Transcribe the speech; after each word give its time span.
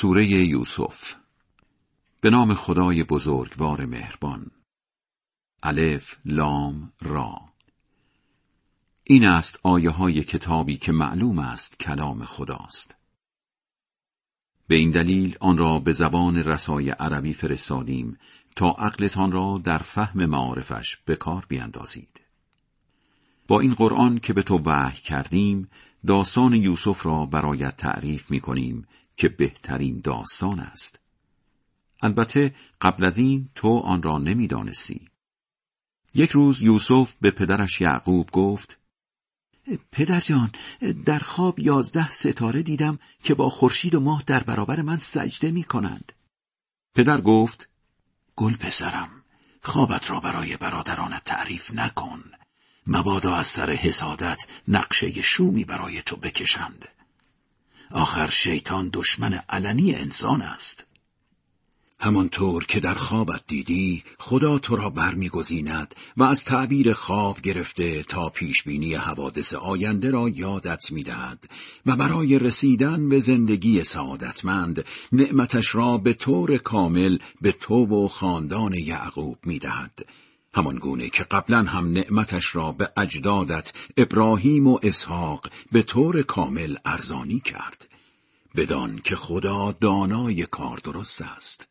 سوره 0.00 0.26
یوسف. 0.26 1.14
به 2.20 2.30
نام 2.30 2.54
خدای 2.54 3.04
بزرگوار 3.04 3.86
مهربان. 3.86 4.50
الف 5.62 6.18
لام 6.24 6.92
را. 7.00 7.34
این 9.04 9.24
است 9.24 9.60
آیه 9.62 9.90
های 9.90 10.24
کتابی 10.24 10.76
که 10.76 10.92
معلوم 10.92 11.38
است 11.38 11.78
کلام 11.78 12.24
خداست. 12.24 12.96
به 14.66 14.76
این 14.76 14.90
دلیل 14.90 15.36
آن 15.40 15.58
را 15.58 15.78
به 15.78 15.92
زبان 15.92 16.36
رسای 16.36 16.90
عربی 16.90 17.32
فرستادیم 17.32 18.18
تا 18.56 18.70
عقلتان 18.70 19.32
را 19.32 19.60
در 19.64 19.78
فهم 19.78 20.26
معارفش 20.26 20.96
به 20.96 21.16
کار 21.16 21.46
بیندازید 21.48 22.20
با 23.48 23.60
این 23.60 23.74
قرآن 23.74 24.18
که 24.18 24.32
به 24.32 24.42
تو 24.42 24.58
وحی 24.58 25.00
کردیم 25.00 25.68
داستان 26.06 26.54
یوسف 26.54 27.06
را 27.06 27.26
برایت 27.26 27.76
تعریف 27.76 28.30
می 28.30 28.40
کنیم 28.40 28.86
که 29.18 29.28
بهترین 29.28 30.00
داستان 30.00 30.60
است 30.60 31.00
البته 32.02 32.54
قبل 32.80 33.06
از 33.06 33.18
این 33.18 33.48
تو 33.54 33.78
آن 33.78 34.02
را 34.02 34.18
نمی‌دانستی. 34.18 35.08
یک 36.14 36.30
روز 36.30 36.62
یوسف 36.62 37.14
به 37.20 37.30
پدرش 37.30 37.80
یعقوب 37.80 38.30
گفت 38.30 38.78
پدر 39.92 40.20
جان 40.20 40.52
در 41.04 41.18
خواب 41.18 41.58
یازده 41.58 42.08
ستاره 42.08 42.62
دیدم 42.62 42.98
که 43.22 43.34
با 43.34 43.50
خورشید 43.50 43.94
و 43.94 44.00
ماه 44.00 44.22
در 44.26 44.42
برابر 44.42 44.82
من 44.82 44.96
سجده 44.96 45.50
می 45.50 45.64
کنند. 45.64 46.12
پدر 46.94 47.20
گفت 47.20 47.68
گل 48.36 48.56
پسرم 48.56 49.10
خوابت 49.62 50.10
را 50.10 50.20
برای 50.20 50.56
برادرانت 50.56 51.24
تعریف 51.24 51.74
نکن 51.74 52.24
مبادا 52.86 53.36
از 53.36 53.46
سر 53.46 53.70
حسادت 53.70 54.46
نقشه 54.68 55.22
شومی 55.22 55.64
برای 55.64 56.02
تو 56.02 56.16
بکشند 56.16 56.88
آخر 57.90 58.30
شیطان 58.30 58.90
دشمن 58.92 59.40
علنی 59.48 59.94
انسان 59.94 60.42
است. 60.42 60.86
همانطور 62.00 62.64
که 62.66 62.80
در 62.80 62.94
خوابت 62.94 63.40
دیدی 63.46 64.02
خدا 64.18 64.58
تو 64.58 64.76
را 64.76 64.90
برمیگزیند 64.90 65.94
و 66.16 66.22
از 66.22 66.44
تعبیر 66.44 66.92
خواب 66.92 67.40
گرفته 67.40 68.02
تا 68.02 68.28
پیشبینی 68.28 68.94
حوادث 68.94 69.54
آینده 69.54 70.10
را 70.10 70.28
یادت 70.28 70.92
می‌دهد 70.92 71.50
و 71.86 71.96
برای 71.96 72.38
رسیدن 72.38 73.08
به 73.08 73.18
زندگی 73.18 73.84
سعادتمند 73.84 74.84
نعمتش 75.12 75.74
را 75.74 75.98
به 75.98 76.12
طور 76.12 76.58
کامل 76.58 77.18
به 77.40 77.52
تو 77.52 77.74
و 77.74 78.08
خاندان 78.08 78.74
یعقوب 78.74 79.38
می‌دهد. 79.46 80.04
همان 80.58 80.76
گونه 80.76 81.08
که 81.08 81.24
قبلا 81.24 81.62
هم 81.62 81.92
نعمتش 81.92 82.56
را 82.56 82.72
به 82.72 82.92
اجدادت 82.96 83.72
ابراهیم 83.96 84.66
و 84.66 84.78
اسحاق 84.82 85.50
به 85.72 85.82
طور 85.82 86.22
کامل 86.22 86.76
ارزانی 86.84 87.40
کرد 87.40 87.88
بدان 88.56 88.98
که 88.98 89.16
خدا 89.16 89.72
دانای 89.72 90.46
کار 90.46 90.78
درست 90.78 91.22
است. 91.22 91.68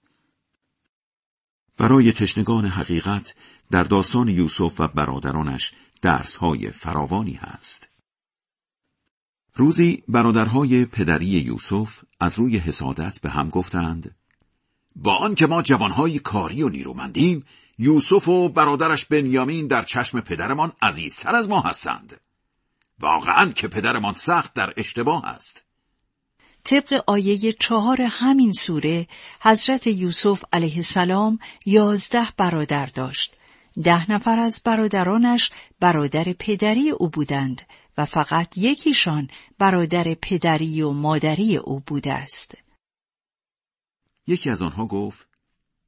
برای 1.77 2.11
تشنگان 2.11 2.65
حقیقت 2.65 3.35
در 3.71 3.83
داستان 3.83 4.27
یوسف 4.27 4.79
و 4.79 4.87
برادرانش 4.87 5.71
درسهای 6.01 6.71
فراوانی 6.71 7.33
هست. 7.33 7.89
روزی 9.53 10.03
برادرهای 10.07 10.85
پدری 10.85 11.25
یوسف 11.25 12.03
از 12.19 12.39
روی 12.39 12.57
حسادت 12.57 13.19
به 13.21 13.29
هم 13.29 13.49
گفتند 13.49 14.15
با 14.95 15.15
آنکه 15.15 15.47
ما 15.47 15.61
جوانهای 15.61 16.19
کاری 16.19 16.63
و 16.63 16.69
نیرومندیم 16.69 17.45
یوسف 17.79 18.27
و 18.27 18.49
برادرش 18.49 19.05
بنیامین 19.05 19.67
در 19.67 19.83
چشم 19.83 20.21
پدرمان 20.21 20.71
عزیزتر 20.81 21.35
از 21.35 21.49
ما 21.49 21.61
هستند. 21.61 22.21
واقعا 22.99 23.51
که 23.51 23.67
پدرمان 23.67 24.13
سخت 24.13 24.53
در 24.53 24.73
اشتباه 24.77 25.25
است. 25.25 25.63
طبق 26.63 27.03
آیه 27.07 27.53
چهار 27.53 28.01
همین 28.01 28.51
سوره 28.51 29.07
حضرت 29.41 29.87
یوسف 29.87 30.43
علیه 30.53 30.75
السلام 30.75 31.39
یازده 31.65 32.27
برادر 32.37 32.85
داشت. 32.85 33.35
ده 33.83 34.11
نفر 34.11 34.39
از 34.39 34.61
برادرانش 34.65 35.51
برادر 35.79 36.33
پدری 36.39 36.89
او 36.89 37.09
بودند 37.09 37.61
و 37.97 38.05
فقط 38.05 38.57
یکیشان 38.57 39.27
برادر 39.57 40.15
پدری 40.21 40.81
و 40.81 40.91
مادری 40.91 41.57
او 41.57 41.79
بوده 41.87 42.13
است. 42.13 42.55
یکی 44.27 44.49
از 44.49 44.61
آنها 44.61 44.85
گفت 44.85 45.26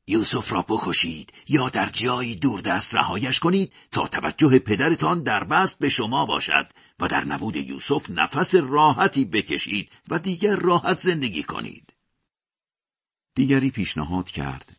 یوسف 0.09 0.51
را 0.51 0.61
بکشید 0.61 1.33
یا 1.47 1.69
در 1.69 1.89
جایی 1.89 2.35
دوردست 2.35 2.95
رهایش 2.95 3.39
کنید 3.39 3.73
تا 3.91 4.07
توجه 4.07 4.59
پدرتان 4.59 5.23
در 5.23 5.43
بست 5.43 5.79
به 5.79 5.89
شما 5.89 6.25
باشد 6.25 6.67
و 6.99 7.07
در 7.07 7.25
نبود 7.25 7.55
یوسف 7.55 8.09
نفس 8.09 8.55
راحتی 8.55 9.25
بکشید 9.25 9.89
و 10.07 10.19
دیگر 10.19 10.55
راحت 10.55 10.99
زندگی 10.99 11.43
کنید. 11.43 11.93
دیگری 13.35 13.71
پیشنهاد 13.71 14.29
کرد. 14.29 14.75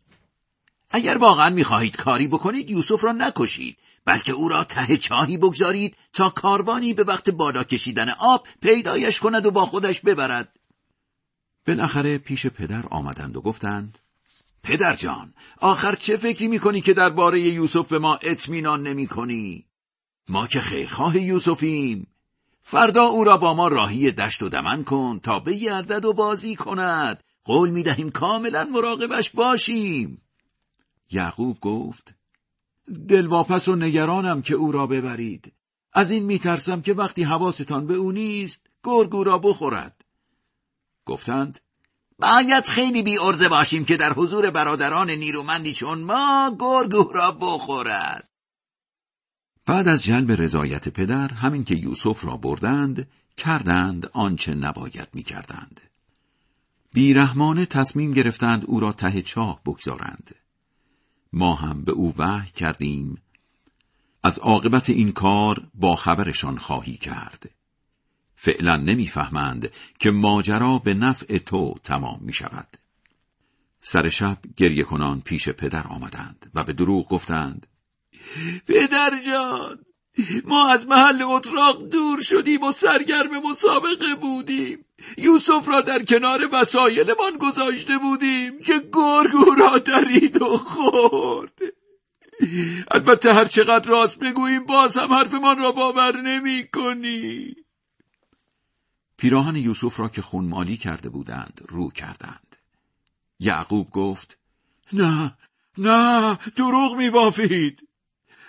اگر 0.89 1.17
واقعا 1.17 1.49
می‌خواهید 1.49 1.97
کاری 1.97 2.27
بکنید 2.27 2.69
یوسف 2.69 3.03
را 3.03 3.11
نکشید 3.11 3.77
بلکه 4.05 4.31
او 4.31 4.49
را 4.49 4.63
ته 4.63 4.97
چاهی 4.97 5.37
بگذارید 5.37 5.97
تا 6.13 6.29
کاروانی 6.29 6.93
به 6.93 7.03
وقت 7.03 7.29
بالا 7.29 7.63
کشیدن 7.63 8.09
آب 8.09 8.47
پیدایش 8.61 9.19
کند 9.19 9.45
و 9.45 9.51
با 9.51 9.65
خودش 9.65 10.01
ببرد. 10.01 10.59
بالاخره 11.67 12.17
پیش 12.17 12.47
پدر 12.47 12.85
آمدند 12.89 13.37
و 13.37 13.41
گفتند 13.41 13.97
پدر 14.63 14.95
جان 14.95 15.33
آخر 15.57 15.95
چه 15.95 16.17
فکری 16.17 16.47
می‌کنی 16.47 16.81
که 16.81 16.93
درباره 16.93 17.41
یوسف 17.41 17.87
به 17.87 17.99
ما 17.99 18.15
اطمینان 18.15 18.87
نمی 18.87 19.07
کنی؟ 19.07 19.65
ما 20.29 20.47
که 20.47 20.59
خیرخواه 20.59 21.17
یوسفیم. 21.17 22.07
فردا 22.61 23.03
او 23.03 23.23
را 23.23 23.37
با 23.37 23.53
ما 23.53 23.67
راهی 23.67 24.11
دشت 24.11 24.43
و 24.43 24.49
دمن 24.49 24.83
کن 24.83 25.19
تا 25.19 25.39
بگردد 25.39 26.05
و 26.05 26.13
بازی 26.13 26.55
کند. 26.55 27.23
قول 27.43 27.69
می 27.69 27.83
دهیم 27.83 28.09
کاملا 28.09 28.63
مراقبش 28.63 29.29
باشیم. 29.29 30.21
یعقوب 31.11 31.59
گفت 31.59 32.13
دلواپس 33.07 33.67
و 33.67 33.75
نگرانم 33.75 34.41
که 34.41 34.53
او 34.53 34.71
را 34.71 34.87
ببرید. 34.87 35.53
از 35.93 36.11
این 36.11 36.23
میترسم 36.23 36.81
که 36.81 36.93
وقتی 36.93 37.23
حواستان 37.23 37.87
به 37.87 37.93
او 37.93 38.11
نیست 38.11 38.61
گرگ 38.83 39.15
او 39.15 39.23
را 39.23 39.37
بخورد. 39.37 40.05
گفتند 41.05 41.59
باید 42.21 42.65
خیلی 42.65 43.03
بی 43.03 43.17
ارزه 43.17 43.49
باشیم 43.49 43.85
که 43.85 43.97
در 43.97 44.13
حضور 44.13 44.49
برادران 44.51 45.09
نیرومندی 45.09 45.73
چون 45.73 45.99
ما 45.99 46.55
گرگ 46.59 46.93
را 47.13 47.31
بخورد. 47.31 48.29
بعد 49.65 49.87
از 49.87 50.03
جلب 50.03 50.31
رضایت 50.31 50.89
پدر 50.89 51.33
همین 51.33 51.63
که 51.63 51.75
یوسف 51.75 52.25
را 52.25 52.37
بردند 52.37 53.07
کردند 53.37 54.09
آنچه 54.13 54.55
نباید 54.55 55.07
می‌کردند. 55.13 55.81
بیرحمانه 56.93 57.65
تصمیم 57.65 58.13
گرفتند 58.13 58.63
او 58.65 58.79
را 58.79 58.91
ته 58.91 59.21
چاه 59.21 59.61
بگذارند. 59.65 60.35
ما 61.33 61.55
هم 61.55 61.83
به 61.83 61.91
او 61.91 62.13
وحی 62.17 62.51
کردیم 62.51 63.21
از 64.23 64.39
عاقبت 64.39 64.89
این 64.89 65.11
کار 65.11 65.67
با 65.73 65.95
خبرشان 65.95 66.57
خواهی 66.57 66.97
کرد. 66.97 67.49
فعلا 68.43 68.75
نمی‌فهمند 68.75 69.71
که 69.99 70.11
ماجرا 70.11 70.77
به 70.77 70.93
نفع 70.93 71.37
تو 71.37 71.73
تمام 71.83 72.19
می 72.21 72.33
شود. 72.33 72.67
سر 73.81 74.09
شب 74.09 74.37
گریه 74.57 74.83
کنان 74.83 75.21
پیش 75.21 75.49
پدر 75.49 75.87
آمدند 75.87 76.51
و 76.55 76.63
به 76.63 76.73
دروغ 76.73 77.07
گفتند 77.07 77.67
پدر 78.67 79.21
جان 79.25 79.77
ما 80.45 80.67
از 80.67 80.87
محل 80.87 81.21
اتراق 81.21 81.89
دور 81.89 82.21
شدیم 82.21 82.63
و 82.63 82.71
سرگرم 82.71 83.51
مسابقه 83.51 84.15
بودیم. 84.21 84.85
یوسف 85.17 85.67
را 85.67 85.81
در 85.81 86.03
کنار 86.03 86.49
وسایلمان 86.51 87.37
گذاشته 87.39 87.97
بودیم 87.97 88.59
که 88.59 88.73
گرگ 88.93 89.35
او 89.35 89.55
را 89.55 89.77
درید 89.77 90.41
و 90.41 90.57
خورد. 90.57 91.59
البته 92.91 93.33
هر 93.33 93.45
چقدر 93.45 93.89
راست 93.89 94.19
بگوییم 94.19 94.65
باز 94.65 94.97
هم 94.97 95.13
حرفمان 95.13 95.59
را 95.59 95.71
باور 95.71 96.21
نمی 96.21 96.63
کنی 96.73 97.55
پیراهن 99.21 99.55
یوسف 99.55 99.99
را 99.99 100.09
که 100.09 100.21
خونمالی 100.21 100.77
کرده 100.77 101.09
بودند 101.09 101.61
رو 101.69 101.89
کردند. 101.89 102.55
یعقوب 103.39 103.89
گفت 103.89 104.37
نه 104.93 105.37
نه 105.77 106.35
دروغ 106.55 106.95
می 106.97 107.09
بافید. 107.09 107.87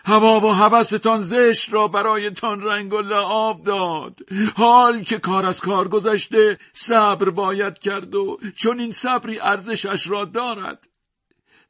هوا 0.04 0.40
و 0.40 0.54
هوستان 0.54 1.22
زشت 1.22 1.72
را 1.72 1.88
برایتان 1.88 2.60
رنگ 2.60 2.92
و 2.92 3.00
لعاب 3.00 3.62
داد 3.62 4.18
حال 4.56 5.02
که 5.02 5.18
کار 5.18 5.46
از 5.46 5.60
کار 5.60 5.88
گذشته 5.88 6.58
صبر 6.72 7.30
باید 7.30 7.78
کرد 7.78 8.14
و 8.14 8.38
چون 8.56 8.80
این 8.80 8.92
صبری 8.92 9.40
ارزشش 9.40 10.06
را 10.08 10.24
دارد 10.24 10.88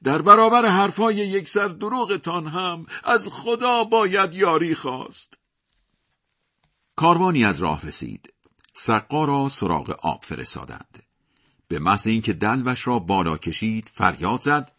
در 0.02 0.22
برابر 0.22 0.66
حرفای 0.66 1.14
یک 1.14 1.48
سر 1.48 1.68
دروغتان 1.68 2.46
هم 2.46 2.86
از 3.04 3.28
خدا 3.28 3.84
باید 3.84 4.34
یاری 4.34 4.74
خواست 4.74 5.38
کاروانی 6.96 7.44
از 7.44 7.62
راه 7.62 7.86
رسید 7.86 8.31
سقا 8.72 9.24
را 9.24 9.48
سراغ 9.48 9.90
آب 10.02 10.24
فرستادند. 10.24 11.02
به 11.68 11.78
محض 11.78 12.06
اینکه 12.06 12.32
دلوش 12.32 12.86
را 12.86 12.98
بالا 12.98 13.36
کشید 13.36 13.90
فریاد 13.94 14.42
زد 14.42 14.72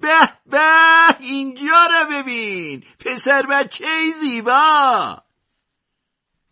به 0.00 0.18
به 0.50 1.16
اینجا 1.20 1.86
را 1.90 2.04
ببین 2.10 2.82
پسر 2.98 3.46
بچه 3.50 3.84
زیبا 4.20 5.22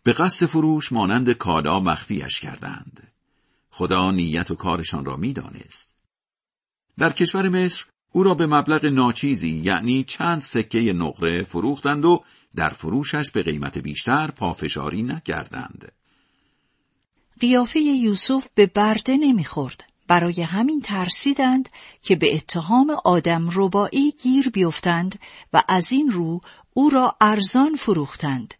به 0.03 0.13
قصد 0.13 0.45
فروش 0.45 0.91
مانند 0.91 1.31
کالا 1.31 1.79
مخفیش 1.79 2.39
کردند 2.39 3.11
خدا 3.69 4.11
نیت 4.11 4.51
و 4.51 4.55
کارشان 4.55 5.05
را 5.05 5.15
می‌دانست. 5.15 5.95
در 6.97 7.13
کشور 7.13 7.49
مصر 7.49 7.85
او 8.11 8.23
را 8.23 8.33
به 8.33 8.45
مبلغ 8.45 8.85
ناچیزی 8.85 9.49
یعنی 9.49 10.03
چند 10.03 10.41
سکه 10.41 10.93
نقره 10.93 11.43
فروختند 11.43 12.05
و 12.05 12.23
در 12.55 12.69
فروشش 12.69 13.31
به 13.31 13.43
قیمت 13.43 13.77
بیشتر 13.77 14.31
پافشاری 14.31 15.03
نکردند. 15.03 15.91
قیافه 17.39 17.79
یوسف 17.79 18.47
به 18.55 18.65
برده 18.65 19.17
نمی‌خورد. 19.17 19.83
برای 20.07 20.41
همین 20.41 20.81
ترسیدند 20.81 21.69
که 22.01 22.15
به 22.15 22.35
اتهام 22.35 22.97
آدم 23.05 23.49
ربایی 23.53 24.11
گیر 24.11 24.49
بیفتند 24.49 25.19
و 25.53 25.63
از 25.67 25.91
این 25.91 26.11
رو 26.11 26.41
او 26.73 26.89
را 26.89 27.17
ارزان 27.21 27.75
فروختند. 27.75 28.53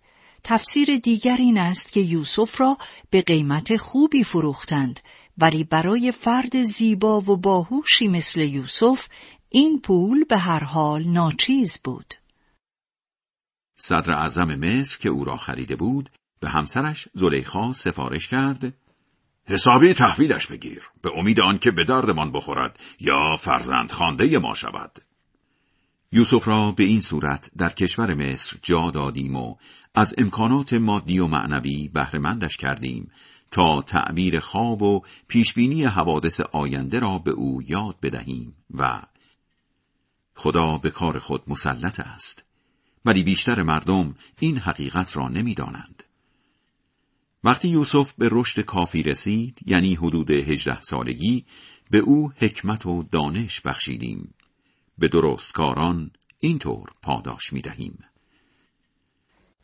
تفسیر 0.43 0.97
دیگر 0.97 1.37
این 1.37 1.57
است 1.57 1.91
که 1.91 1.99
یوسف 1.99 2.61
را 2.61 2.77
به 3.09 3.21
قیمت 3.21 3.77
خوبی 3.77 4.23
فروختند 4.23 4.99
ولی 5.37 5.63
برای 5.63 6.11
فرد 6.11 6.63
زیبا 6.63 7.21
و 7.21 7.37
باهوشی 7.37 8.07
مثل 8.07 8.41
یوسف 8.41 9.07
این 9.49 9.81
پول 9.81 10.23
به 10.23 10.37
هر 10.37 10.63
حال 10.63 11.07
ناچیز 11.07 11.79
بود. 11.83 12.13
صدر 13.77 14.13
اعظم 14.13 14.55
مصر 14.55 14.97
که 14.99 15.09
او 15.09 15.23
را 15.23 15.37
خریده 15.37 15.75
بود 15.75 16.09
به 16.45 16.51
همسرش 16.51 17.07
زلیخا 17.13 17.73
سفارش 17.73 18.27
کرد 18.27 18.73
حسابی 19.47 19.93
تحویلش 19.93 20.47
بگیر 20.47 20.81
به 21.01 21.11
امید 21.15 21.39
آنکه 21.39 21.71
به 21.71 21.83
دردمان 21.83 22.31
بخورد 22.31 22.79
یا 22.99 23.35
فرزند 23.35 23.91
خانده 23.91 24.39
ما 24.39 24.53
شود 24.53 24.99
یوسف 26.11 26.47
را 26.47 26.71
به 26.71 26.83
این 26.83 27.01
صورت 27.01 27.51
در 27.57 27.69
کشور 27.69 28.13
مصر 28.13 28.57
جا 28.61 28.91
دادیم 28.91 29.35
و 29.35 29.55
از 29.95 30.15
امکانات 30.17 30.73
مادی 30.73 31.19
و 31.19 31.27
معنوی 31.27 31.89
بهرهمندش 31.93 32.57
کردیم 32.57 33.11
تا 33.51 33.81
تعبیر 33.81 34.39
خواب 34.39 34.81
و 34.81 35.01
پیشبینی 35.27 35.83
حوادث 35.83 36.41
آینده 36.41 36.99
را 36.99 37.17
به 37.17 37.31
او 37.31 37.61
یاد 37.67 37.95
بدهیم 38.01 38.55
و 38.73 39.01
خدا 40.35 40.77
به 40.77 40.91
کار 40.91 41.19
خود 41.19 41.43
مسلط 41.47 41.99
است 41.99 42.45
ولی 43.05 43.23
بیشتر 43.23 43.63
مردم 43.63 44.15
این 44.39 44.57
حقیقت 44.57 45.17
را 45.17 45.27
نمی‌دانند. 45.27 46.04
وقتی 47.45 47.67
یوسف 47.67 48.11
به 48.17 48.29
رشد 48.31 48.61
کافی 48.61 49.03
رسید 49.03 49.59
یعنی 49.65 49.95
حدود 49.95 50.31
هجده 50.31 50.81
سالگی 50.81 51.45
به 51.91 51.99
او 51.99 52.31
حکمت 52.37 52.85
و 52.85 53.03
دانش 53.11 53.61
بخشیدیم 53.61 54.33
به 54.97 55.07
درستکاران 55.07 56.11
اینطور 56.39 56.89
پاداش 57.01 57.53
می 57.53 57.61
دهیم. 57.61 57.99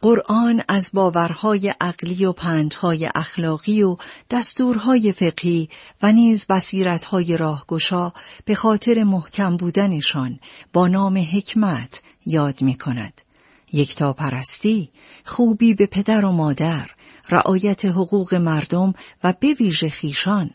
قرآن 0.02 0.62
از 0.68 0.92
باورهای 0.94 1.74
عقلی 1.82 2.26
و 2.26 2.34
پندهای 2.34 3.10
اخلاقی 3.16 3.84
و 3.84 3.98
دستورهای 4.30 5.12
فقهی 5.12 5.70
و 6.02 6.12
نیز 6.12 6.48
بصیرتهای 6.48 7.38
راهگشا 7.38 8.12
به 8.46 8.56
خاطر 8.56 9.04
محکم 9.04 9.58
بودنشان 9.58 10.40
با 10.74 10.88
نام 10.88 11.18
حکمت 11.18 12.04
یاد 12.26 12.62
می 12.62 12.78
کند. 12.78 13.22
یکتا 13.74 14.14
پرستی، 14.14 14.90
خوبی 15.26 15.74
به 15.74 15.86
پدر 15.86 16.26
و 16.26 16.32
مادر، 16.32 16.90
رعایت 17.30 17.86
حقوق 17.86 18.34
مردم 18.34 18.94
و 19.24 19.34
به 19.40 19.54
ویژه 19.54 19.90
خیشان، 19.90 20.50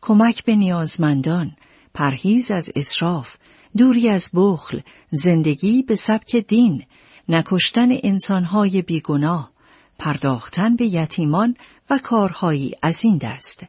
کمک 0.00 0.44
به 0.44 0.56
نیازمندان، 0.56 1.56
پرهیز 1.94 2.50
از 2.50 2.70
اسراف، 2.76 3.36
دوری 3.76 4.08
از 4.08 4.30
بخل، 4.34 4.80
زندگی 5.10 5.82
به 5.82 5.94
سبک 5.94 6.36
دین، 6.36 6.84
نکشتن 7.28 7.88
انسانهای 8.02 8.82
بیگناه، 8.82 9.52
پرداختن 9.98 10.76
به 10.76 10.84
یتیمان 10.84 11.54
و 11.90 11.98
کارهایی 11.98 12.72
از 12.82 13.04
این 13.04 13.18
دست. 13.18 13.66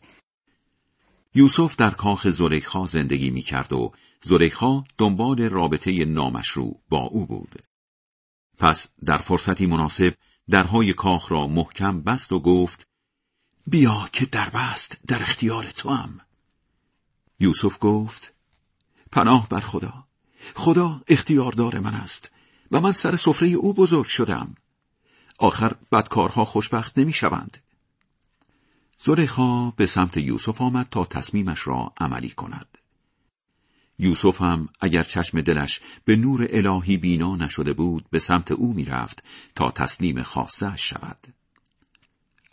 یوسف 1.36 1.76
در 1.76 1.92
کاخ 1.92 2.28
زلیخا 2.28 2.86
زندگی 2.86 3.30
می 3.30 3.42
کرد 3.42 3.74
و 3.74 3.92
زلیخا 4.22 4.84
دنبال 4.98 5.42
رابطه 5.42 6.06
نامشروع 6.06 6.80
با 6.90 7.04
او 7.04 7.26
بود. 7.26 7.56
پس 8.58 8.90
در 9.06 9.18
فرصتی 9.18 9.66
مناسب 9.66 10.14
درهای 10.50 10.94
کاخ 10.94 11.32
را 11.32 11.48
محکم 11.48 12.02
بست 12.02 12.32
و 12.32 12.40
گفت 12.40 12.88
بیا 13.68 14.10
که 14.12 14.26
در 14.26 14.50
بست 14.50 14.98
در 15.08 15.24
اختیار 15.24 15.72
تو 15.72 15.90
هم. 15.90 16.20
یوسف 17.40 17.78
گفت 17.82 18.34
پناه 19.12 19.50
بر 19.50 19.60
خدا. 19.60 20.08
خدا 20.56 21.02
اختیاردار 21.08 21.80
من 21.80 21.94
است 21.94 22.32
و 22.72 22.80
من 22.80 22.92
سر 22.92 23.16
سفره 23.16 23.48
او 23.48 23.74
بزرگ 23.74 24.08
شدم. 24.08 24.56
آخر 25.40 25.76
بدکارها 25.92 26.46
خوشبخت 26.46 27.00
نمی 27.00 27.14
شوند. 27.14 27.58
زلیخا 29.00 29.72
به 29.72 29.86
سمت 29.86 30.18
یوسف 30.18 30.62
آمد 30.62 30.88
تا 30.92 31.06
تصمیمش 31.06 31.68
را 31.68 31.94
عملی 31.98 32.30
کند. 32.30 32.78
یوسف 34.00 34.42
هم 34.42 34.70
اگر 34.82 35.04
چشم 35.04 35.42
دلش 35.42 35.80
به 36.06 36.16
نور 36.16 36.48
الهی 36.50 36.98
بینا 36.98 37.36
نشده 37.36 37.74
بود 37.74 38.06
به 38.12 38.20
سمت 38.20 38.52
او 38.52 38.74
می‌رفت 38.74 39.24
تا 39.56 39.72
تسلیم 39.72 40.24
خواسته 40.24 40.78
شود. 40.78 41.18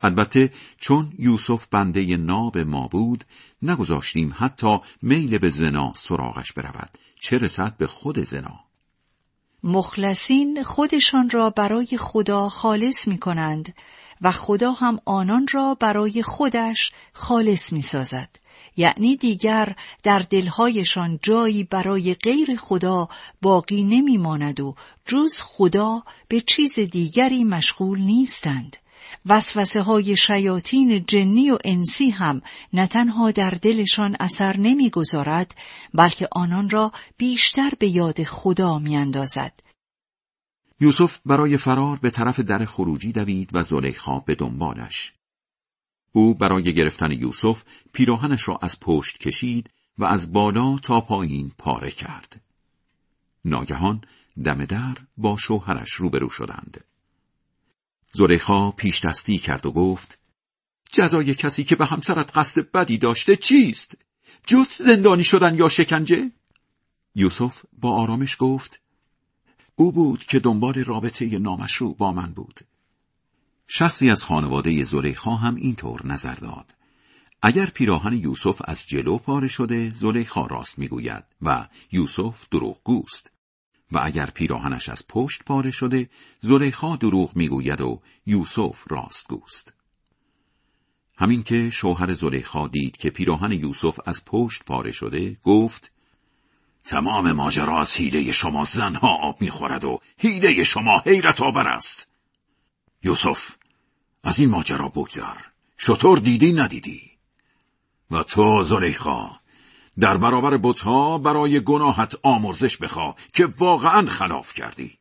البته 0.03 0.53
چون 0.79 1.13
یوسف 1.19 1.67
بنده 1.67 2.17
ناب 2.17 2.59
ما 2.59 2.89
بود 2.89 3.25
نگذاشتیم 3.63 4.35
حتی 4.39 4.79
میل 5.03 5.39
به 5.39 5.51
زنا 5.51 5.93
سراغش 5.97 6.53
برود. 6.53 6.99
چه 7.21 7.39
رسد 7.39 7.77
به 7.77 7.87
خود 7.87 8.19
زنا؟ 8.19 8.61
مخلصین 9.65 10.63
خودشان 10.63 11.31
را 11.31 11.51
برای 11.51 11.89
خدا 11.99 12.49
خالص 12.49 13.09
می 13.09 13.19
کنند 13.19 13.75
و 14.21 14.33
خدا 14.33 14.73
هم 14.73 14.99
آنان 15.05 15.47
را 15.53 15.77
برای 15.81 16.23
خودش 16.23 16.93
خالص 17.13 17.73
می 17.73 17.83
سازد. 17.83 18.40
یعنی 18.81 19.17
دیگر 19.17 19.77
در 20.03 20.19
دلهایشان 20.19 21.19
جایی 21.23 21.65
برای 21.65 22.15
غیر 22.15 22.57
خدا 22.57 23.09
باقی 23.43 23.85
نمی 23.85 24.17
ماند 24.17 24.61
و 24.61 24.75
جز 25.05 25.37
خدا 25.43 26.03
به 26.29 26.41
چیز 26.41 26.79
دیگری 26.79 27.45
مشغول 27.45 28.01
نیستند. 28.01 28.77
وسوسه 29.27 29.83
های 29.83 30.17
شیاطین 30.17 31.05
جنی 31.07 31.51
و 31.51 31.59
انسی 31.65 32.11
هم 32.11 32.41
نه 32.73 32.87
تنها 32.87 33.31
در 33.31 33.51
دلشان 33.51 34.17
اثر 34.21 34.57
نمی‌گذارد 34.57 35.55
بلکه 35.95 36.29
آنان 36.33 36.71
را 36.71 36.93
بیشتر 37.17 37.71
به 37.79 37.89
یاد 37.89 38.23
خدا 38.23 38.79
میاندازد. 38.79 39.61
یوسف 40.81 41.19
برای 41.27 41.57
فرار 41.57 41.99
به 42.03 42.11
طرف 42.11 42.41
در 42.41 42.65
خروجی 42.65 43.13
دوید 43.13 43.51
و 43.53 43.63
زلیخا 43.63 44.21
به 44.21 44.35
دنبالش. 44.35 45.13
او 46.13 46.35
برای 46.35 46.75
گرفتن 46.75 47.13
یوسف 47.13 47.63
پیراهنش 47.93 48.49
را 48.49 48.59
از 48.63 48.81
پشت 48.81 49.19
کشید 49.19 49.71
و 49.99 50.05
از 50.05 50.33
بالا 50.33 50.79
تا 50.79 51.01
پایین 51.01 51.53
پاره 51.59 51.91
کرد. 51.91 52.41
ناگهان 53.45 54.01
دم 54.45 54.65
در 54.65 54.95
با 55.17 55.37
شوهرش 55.37 55.93
روبرو 55.93 56.31
شدند. 56.31 56.85
زلیخا 58.13 58.71
پیش 58.71 59.05
دستی 59.05 59.39
کرد 59.39 59.67
و 59.67 59.73
گفت 59.73 60.19
جزای 60.93 61.35
کسی 61.35 61.65
که 61.65 61.77
به 61.77 61.87
همسرت 61.87 62.39
قصد 62.39 62.71
بدی 62.71 62.99
داشته 62.99 63.37
چیست؟ 63.37 63.95
جز 64.47 64.69
زندانی 64.69 65.25
شدن 65.25 65.55
یا 65.55 65.69
شکنجه؟ 65.69 66.31
یوسف 67.15 67.63
با 67.73 67.91
آرامش 67.91 68.37
گفت 68.39 68.83
او 69.77 69.93
بود 69.93 70.25
که 70.25 70.39
دنبال 70.39 70.75
رابطه 70.75 71.39
نامشروع 71.39 71.97
با 71.97 72.13
من 72.13 72.33
بود. 72.33 72.61
شخصی 73.73 74.11
از 74.11 74.25
خانواده 74.25 74.85
زلیخا 74.85 75.37
هم 75.37 75.55
اینطور 75.55 76.07
نظر 76.07 76.35
داد. 76.35 76.75
اگر 77.43 77.67
پیراهن 77.67 78.13
یوسف 78.13 78.63
از 78.65 78.87
جلو 78.87 79.19
پاره 79.19 79.49
شده 79.49 79.91
زلیخا 79.95 80.47
راست 80.47 80.79
می‌گوید 80.79 81.25
و 81.43 81.69
یوسف 81.93 82.49
دروغگوست. 82.51 83.33
و 83.93 83.99
اگر 84.03 84.27
پیراهنش 84.27 84.89
از 84.89 85.09
پشت 85.09 85.45
پاره 85.45 85.71
شده 85.71 86.11
زلیخا 86.41 86.97
دروغ 86.97 87.37
می‌گوید 87.37 87.81
و 87.81 88.01
یوسف 88.27 88.85
راستگوست. 88.91 89.75
همین 91.19 91.43
که 91.43 91.71
شوهر 91.71 92.15
زلیخا 92.15 92.69
دید 92.69 92.97
که 92.97 93.11
پیراهن 93.11 93.53
یوسف 93.53 94.01
از 94.07 94.25
پشت 94.25 94.65
پاره 94.65 94.93
شده 94.93 95.37
گفت 95.43 95.93
تمام 96.85 97.33
ماجرا 97.33 97.81
از 97.81 97.97
حیله 97.97 98.33
شما 98.33 98.65
زنها 98.65 99.19
آب 99.23 99.41
می‌خورد 99.41 99.85
و 99.85 100.01
حیله 100.19 100.65
شما 100.65 101.03
حیرت 101.07 101.43
آور 101.43 101.69
است. 101.69 102.09
یوسف 103.03 103.60
از 104.23 104.39
این 104.39 104.51
ماجرا 104.51 104.89
بگذار. 104.89 105.51
شطور 105.77 106.19
دیدی 106.19 106.53
ندیدی. 106.53 107.11
و 108.11 108.23
تو 108.23 108.63
زلیخا 108.63 109.31
در 110.01 110.17
برابر 110.17 110.57
بتها 110.57 111.19
برای 111.19 111.61
گناهت 111.61 112.15
آمرزش 112.23 112.77
بخوا 112.77 113.15
که 113.33 113.47
واقعا 113.47 114.07
خلاف 114.07 114.55
کردی. 114.55 114.99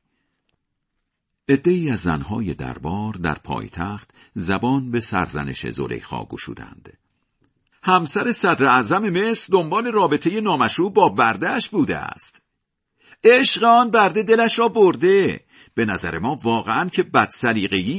ای 1.65 1.89
از 1.89 1.99
زنهای 1.99 2.53
دربار 2.53 3.13
در 3.13 3.33
پایتخت 3.33 4.11
زبان 4.35 4.91
به 4.91 4.99
سرزنش 4.99 5.67
زلیخا 5.67 6.23
گشودند. 6.23 6.97
همسر 7.83 8.31
صدر 8.31 8.65
اعظم 8.65 9.09
مصر 9.09 9.47
دنبال 9.51 9.87
رابطه 9.87 10.41
نامشروع 10.41 10.93
با 10.93 11.09
بردهش 11.09 11.69
بوده 11.69 11.97
است. 11.97 12.41
عشق 13.23 13.63
آن 13.63 13.91
برده 13.91 14.23
دلش 14.23 14.59
را 14.59 14.67
برده. 14.67 15.45
به 15.73 15.85
نظر 15.85 16.19
ما 16.19 16.39
واقعا 16.43 16.89
که 16.89 17.03
بد 17.03 17.31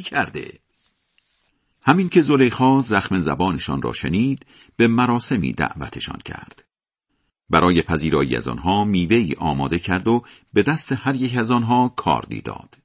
کرده. 0.02 0.58
همین 1.82 2.08
که 2.08 2.22
زلیخا 2.22 2.82
زخم 2.82 3.20
زبانشان 3.20 3.82
را 3.82 3.92
شنید 3.92 4.46
به 4.76 4.86
مراسمی 4.86 5.52
دعوتشان 5.52 6.18
کرد. 6.24 6.64
برای 7.50 7.82
پذیرایی 7.82 8.36
از 8.36 8.48
آنها 8.48 8.84
میوهی 8.84 9.34
آماده 9.38 9.78
کرد 9.78 10.08
و 10.08 10.22
به 10.52 10.62
دست 10.62 10.92
هر 10.92 11.14
یک 11.14 11.36
از 11.36 11.50
آنها 11.50 11.88
کاردی 11.88 12.40
داد. 12.40 12.78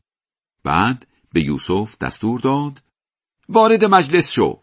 بعد 0.64 1.08
به 1.34 1.46
یوسف 1.46 1.98
دستور 1.98 2.40
داد 2.40 2.82
وارد 3.50 3.86
مجلس 3.86 4.32
شو. 4.32 4.60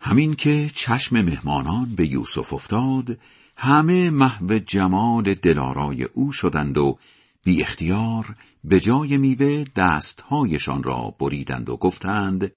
همین 0.00 0.34
که 0.34 0.70
چشم 0.74 1.20
مهمانان 1.20 1.94
به 1.94 2.06
یوسف 2.06 2.52
افتاد 2.52 3.18
همه 3.56 4.10
محو 4.10 4.58
جمال 4.58 5.34
دلارای 5.34 6.04
او 6.04 6.32
شدند 6.32 6.78
و 6.78 6.98
بی 7.44 7.62
اختیار 7.62 8.36
به 8.64 8.80
جای 8.80 9.16
میوه 9.16 9.64
دستهایشان 9.76 10.82
را 10.82 11.14
بریدند 11.20 11.68
و 11.68 11.76
گفتند 11.76 12.52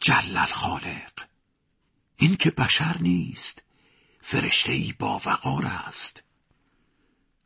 جلل 0.00 0.46
خالق 0.46 1.12
این 2.16 2.36
که 2.36 2.50
بشر 2.50 2.96
نیست 3.00 3.62
فرشته 4.20 4.72
ای 4.72 4.94
با 4.98 5.20
وقار 5.26 5.64
است 5.66 6.24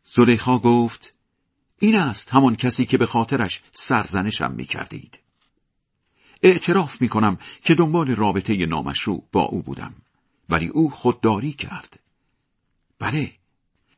زلیخا 0.05 0.59
گفت 0.59 1.19
این 1.79 1.97
است 1.97 2.35
همان 2.35 2.57
کسی 2.57 2.87
که 2.87 2.99
به 2.99 3.07
خاطرش 3.07 3.63
سرزنشم 3.73 4.53
می 4.53 4.65
کردید. 4.65 5.19
اعتراف 6.43 7.01
می 7.01 7.09
کنم 7.09 7.39
که 7.63 7.75
دنبال 7.75 8.11
رابطه 8.11 8.67
نامشروع 8.67 9.29
با 9.33 9.43
او 9.43 9.63
بودم 9.63 9.95
ولی 10.49 10.69
او 10.69 10.91
خودداری 10.91 11.53
کرد. 11.53 12.01
بله 12.99 13.33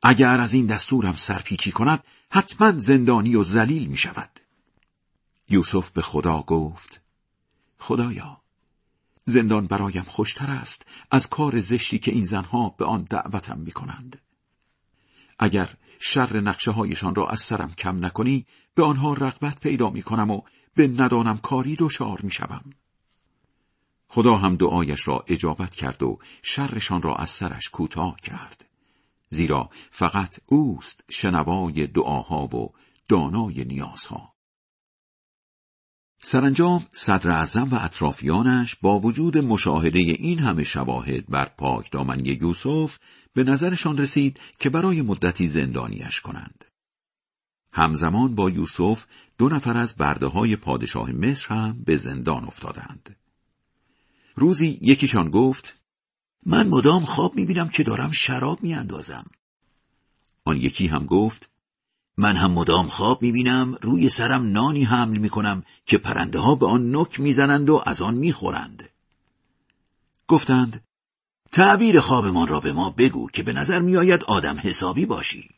اگر 0.02 0.40
از 0.40 0.52
این 0.52 0.66
دستورم 0.66 1.14
سرپیچی 1.14 1.72
کند 1.72 2.04
حتما 2.30 2.72
زندانی 2.72 3.36
و 3.36 3.42
ذلیل 3.42 3.86
می 3.86 3.96
شود. 3.96 4.40
یوسف 5.48 5.90
به 5.90 6.02
خدا 6.02 6.42
گفت 6.42 7.00
خدایا 7.78 8.41
زندان 9.24 9.66
برایم 9.66 10.02
خوشتر 10.02 10.50
است 10.50 10.86
از 11.10 11.28
کار 11.28 11.60
زشتی 11.60 11.98
که 11.98 12.12
این 12.12 12.24
زنها 12.24 12.68
به 12.68 12.84
آن 12.84 13.04
دعوتم 13.10 13.58
می 13.58 13.72
کنند. 13.72 14.22
اگر 15.38 15.74
شر 15.98 16.40
نقشه 16.40 16.70
هایشان 16.70 17.14
را 17.14 17.28
از 17.28 17.40
سرم 17.40 17.72
کم 17.78 18.04
نکنی 18.04 18.46
به 18.74 18.82
آنها 18.82 19.12
رغبت 19.12 19.60
پیدا 19.60 19.90
می 19.90 20.02
کنم 20.02 20.30
و 20.30 20.40
به 20.74 20.88
ندانم 20.88 21.38
کاری 21.38 21.76
دچار 21.78 22.20
می 22.22 22.30
شوم. 22.30 22.70
خدا 24.08 24.36
هم 24.36 24.56
دعایش 24.56 25.08
را 25.08 25.24
اجابت 25.26 25.74
کرد 25.74 26.02
و 26.02 26.18
شرشان 26.42 27.02
را 27.02 27.14
از 27.14 27.30
سرش 27.30 27.68
کوتاه 27.68 28.16
کرد. 28.22 28.68
زیرا 29.28 29.70
فقط 29.90 30.40
اوست 30.46 31.04
شنوای 31.10 31.86
دعاها 31.86 32.44
و 32.46 32.72
دانای 33.08 33.64
نیازها. 33.64 34.31
سرانجام 36.24 36.86
صدر 36.92 37.30
اعظم 37.30 37.68
و 37.70 37.74
اطرافیانش 37.84 38.76
با 38.82 38.98
وجود 38.98 39.38
مشاهده 39.38 39.98
این 39.98 40.38
همه 40.38 40.64
شواهد 40.64 41.26
بر 41.26 41.44
پاک 41.44 41.90
دامنی 41.90 42.38
یوسف 42.40 42.98
به 43.34 43.44
نظرشان 43.44 43.98
رسید 43.98 44.40
که 44.58 44.70
برای 44.70 45.02
مدتی 45.02 45.48
زندانیش 45.48 46.20
کنند. 46.20 46.64
همزمان 47.72 48.34
با 48.34 48.50
یوسف 48.50 49.04
دو 49.38 49.48
نفر 49.48 49.76
از 49.76 49.96
برده 49.96 50.26
های 50.26 50.56
پادشاه 50.56 51.12
مصر 51.12 51.46
هم 51.48 51.82
به 51.84 51.96
زندان 51.96 52.44
افتادند. 52.44 53.16
روزی 54.34 54.78
یکیشان 54.82 55.30
گفت 55.30 55.76
من 56.46 56.68
مدام 56.68 57.04
خواب 57.04 57.36
می‌بینم 57.36 57.68
که 57.68 57.82
دارم 57.82 58.10
شراب 58.10 58.62
میاندازم. 58.62 59.26
آن 60.44 60.56
یکی 60.56 60.86
هم 60.86 61.06
گفت 61.06 61.51
من 62.16 62.36
هم 62.36 62.50
مدام 62.50 62.88
خواب 62.88 63.22
می‌بینم 63.22 63.78
روی 63.82 64.08
سرم 64.08 64.52
نانی 64.52 64.84
حمل 64.84 65.18
می‌کنم 65.18 65.62
که 65.86 65.98
پرنده 65.98 66.38
ها 66.38 66.54
به 66.54 66.66
آن 66.66 66.96
نک 66.96 67.20
می‌زنند 67.20 67.70
و 67.70 67.82
از 67.86 68.02
آن 68.02 68.14
می‌خورند. 68.14 68.88
گفتند 70.28 70.84
تعبیر 71.52 72.00
خوابمان 72.00 72.48
را 72.48 72.60
به 72.60 72.72
ما 72.72 72.90
بگو 72.90 73.30
که 73.30 73.42
به 73.42 73.52
نظر 73.52 73.80
میآید 73.80 74.24
آدم 74.24 74.56
حسابی 74.60 75.06
باشی. 75.06 75.50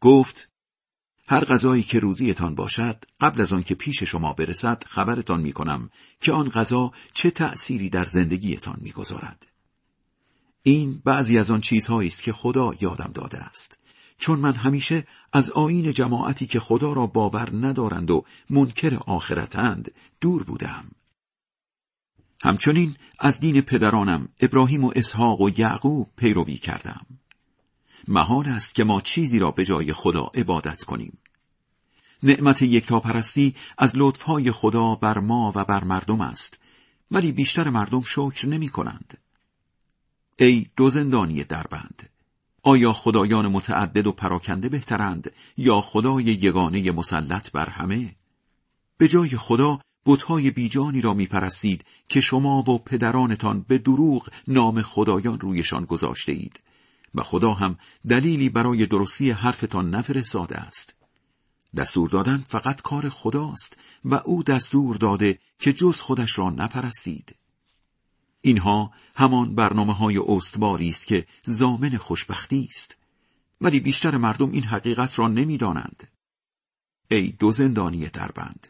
گفت 0.00 0.48
هر 1.28 1.44
غذایی 1.44 1.82
که 1.82 2.00
روزیتان 2.00 2.54
باشد 2.54 3.04
قبل 3.20 3.40
از 3.40 3.52
آن 3.52 3.62
که 3.62 3.74
پیش 3.74 4.02
شما 4.02 4.32
برسد 4.32 4.84
خبرتان 4.86 5.40
می 5.40 5.52
کنم 5.52 5.90
که 6.20 6.32
آن 6.32 6.48
غذا 6.48 6.92
چه 7.12 7.30
تأثیری 7.30 7.90
در 7.90 8.04
زندگیتان 8.04 8.78
می‌گذارد. 8.80 9.46
این 10.62 11.02
بعضی 11.04 11.38
از 11.38 11.50
آن 11.50 11.60
چیزهایی 11.60 12.08
است 12.08 12.22
که 12.22 12.32
خدا 12.32 12.74
یادم 12.80 13.10
داده 13.14 13.38
است. 13.38 13.78
چون 14.22 14.38
من 14.38 14.52
همیشه 14.52 15.04
از 15.32 15.50
آین 15.50 15.92
جماعتی 15.92 16.46
که 16.46 16.60
خدا 16.60 16.92
را 16.92 17.06
باور 17.06 17.48
ندارند 17.52 18.10
و 18.10 18.24
منکر 18.50 18.94
آخرتند 19.06 19.90
دور 20.20 20.42
بودم. 20.42 20.84
همچنین 22.42 22.96
از 23.18 23.40
دین 23.40 23.60
پدرانم 23.60 24.28
ابراهیم 24.40 24.84
و 24.84 24.92
اسحاق 24.96 25.40
و 25.40 25.50
یعقوب 25.58 26.08
پیروی 26.16 26.56
کردم. 26.56 27.06
محال 28.08 28.48
است 28.48 28.74
که 28.74 28.84
ما 28.84 29.00
چیزی 29.00 29.38
را 29.38 29.50
به 29.50 29.64
جای 29.64 29.92
خدا 29.92 30.30
عبادت 30.34 30.84
کنیم. 30.84 31.18
نعمت 32.22 32.62
یکتاپرستی 32.62 33.54
از 33.78 33.92
لطفهای 33.94 34.50
خدا 34.50 34.94
بر 34.94 35.18
ما 35.18 35.52
و 35.54 35.64
بر 35.64 35.84
مردم 35.84 36.20
است 36.20 36.60
ولی 37.10 37.32
بیشتر 37.32 37.70
مردم 37.70 38.00
شکر 38.00 38.46
نمی 38.46 38.68
کنند. 38.68 39.18
ای 40.38 40.66
دو 40.76 40.90
زندانی 40.90 41.44
دربند 41.44 42.11
آیا 42.62 42.92
خدایان 42.92 43.48
متعدد 43.48 44.06
و 44.06 44.12
پراکنده 44.12 44.68
بهترند 44.68 45.32
یا 45.56 45.80
خدای 45.80 46.24
یگانه 46.24 46.92
مسلط 46.92 47.52
بر 47.52 47.68
همه؟ 47.68 48.14
به 48.98 49.08
جای 49.08 49.28
خدا 49.28 49.80
بتهای 50.06 50.50
بیجانی 50.50 51.00
را 51.00 51.14
میپرستید 51.14 51.84
که 52.08 52.20
شما 52.20 52.62
و 52.62 52.78
پدرانتان 52.78 53.64
به 53.68 53.78
دروغ 53.78 54.28
نام 54.48 54.82
خدایان 54.82 55.40
رویشان 55.40 55.84
گذاشته 55.84 56.32
اید 56.32 56.60
و 57.14 57.22
خدا 57.22 57.54
هم 57.54 57.76
دلیلی 58.08 58.48
برای 58.48 58.86
درستی 58.86 59.30
حرفتان 59.30 59.90
نفرستاده 59.90 60.58
است. 60.58 60.96
دستور 61.76 62.08
دادن 62.08 62.44
فقط 62.48 62.82
کار 62.82 63.08
خداست 63.08 63.78
و 64.04 64.14
او 64.14 64.42
دستور 64.42 64.96
داده 64.96 65.38
که 65.58 65.72
جز 65.72 66.00
خودش 66.00 66.38
را 66.38 66.50
نپرستید. 66.50 67.36
اینها 68.42 68.92
همان 69.16 69.54
برنامه 69.54 69.92
های 69.92 70.18
استواری 70.18 70.88
است 70.88 71.06
که 71.06 71.26
زامن 71.46 71.96
خوشبختی 71.96 72.68
است. 72.70 72.98
ولی 73.60 73.80
بیشتر 73.80 74.16
مردم 74.16 74.50
این 74.50 74.64
حقیقت 74.64 75.18
را 75.18 75.28
نمی‌دانند. 75.28 76.08
ای 77.10 77.28
دو 77.28 77.52
زندانی 77.52 78.08
دربند 78.08 78.68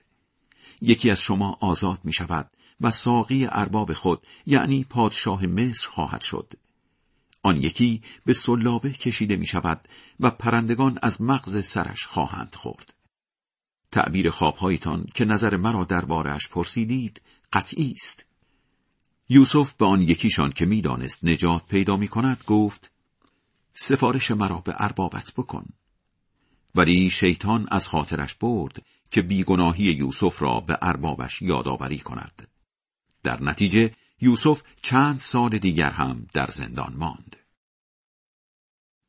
یکی 0.81 1.11
از 1.11 1.21
شما 1.21 1.59
آزاد 1.61 2.01
می 2.05 2.13
شود 2.13 2.51
و 2.81 2.91
ساقی 2.91 3.47
ارباب 3.51 3.93
خود 3.93 4.27
یعنی 4.47 4.85
پادشاه 4.85 5.47
مصر 5.47 5.89
خواهد 5.89 6.21
شد. 6.21 6.53
آن 7.43 7.57
یکی 7.57 8.03
به 8.27 8.33
سلابه 8.33 8.91
کشیده 8.91 9.37
می 9.37 9.47
شود 9.47 9.89
و 10.21 10.31
پرندگان 10.31 10.99
از 11.03 11.23
مغز 11.23 11.65
سرش 11.67 12.07
خواهند 12.07 12.55
خورد. 12.55 12.95
تعبیر 13.91 14.31
خوابهایتان 14.31 15.07
که 15.15 15.25
نظر 15.25 15.57
مرا 15.57 15.85
دربارهاش 15.85 16.49
پرسیدید 16.49 17.21
قطعی 17.53 17.93
است. 17.97 18.27
یوسف 19.29 19.75
به 19.75 19.87
آن 19.87 20.03
یکیشان 20.03 20.53
که 20.53 20.67
می‌دانست 20.67 21.25
نجات 21.25 21.67
پیدا 21.67 21.97
می 21.97 22.09
کند 22.09 22.45
گفت 22.47 22.93
سفارش 23.75 24.31
مرا 24.31 24.59
به 24.59 24.75
اربابت 24.79 25.33
بکن. 25.37 25.65
ولی 26.75 27.11
شیطان 27.11 27.69
از 27.71 27.89
خاطرش 27.89 28.35
برد 28.35 28.83
که 29.11 29.23
بیگناهی 29.23 29.85
یوسف 29.85 30.43
را 30.43 30.61
به 30.61 30.79
اربابش 30.83 31.43
یادآوری 31.43 31.99
کند. 31.99 32.49
در 33.23 33.43
نتیجه 33.43 33.93
یوسف 34.21 34.63
چند 34.83 35.19
سال 35.19 35.59
دیگر 35.59 35.91
هم 35.91 36.27
در 36.33 36.47
زندان 36.47 36.95
ماند. 36.97 37.37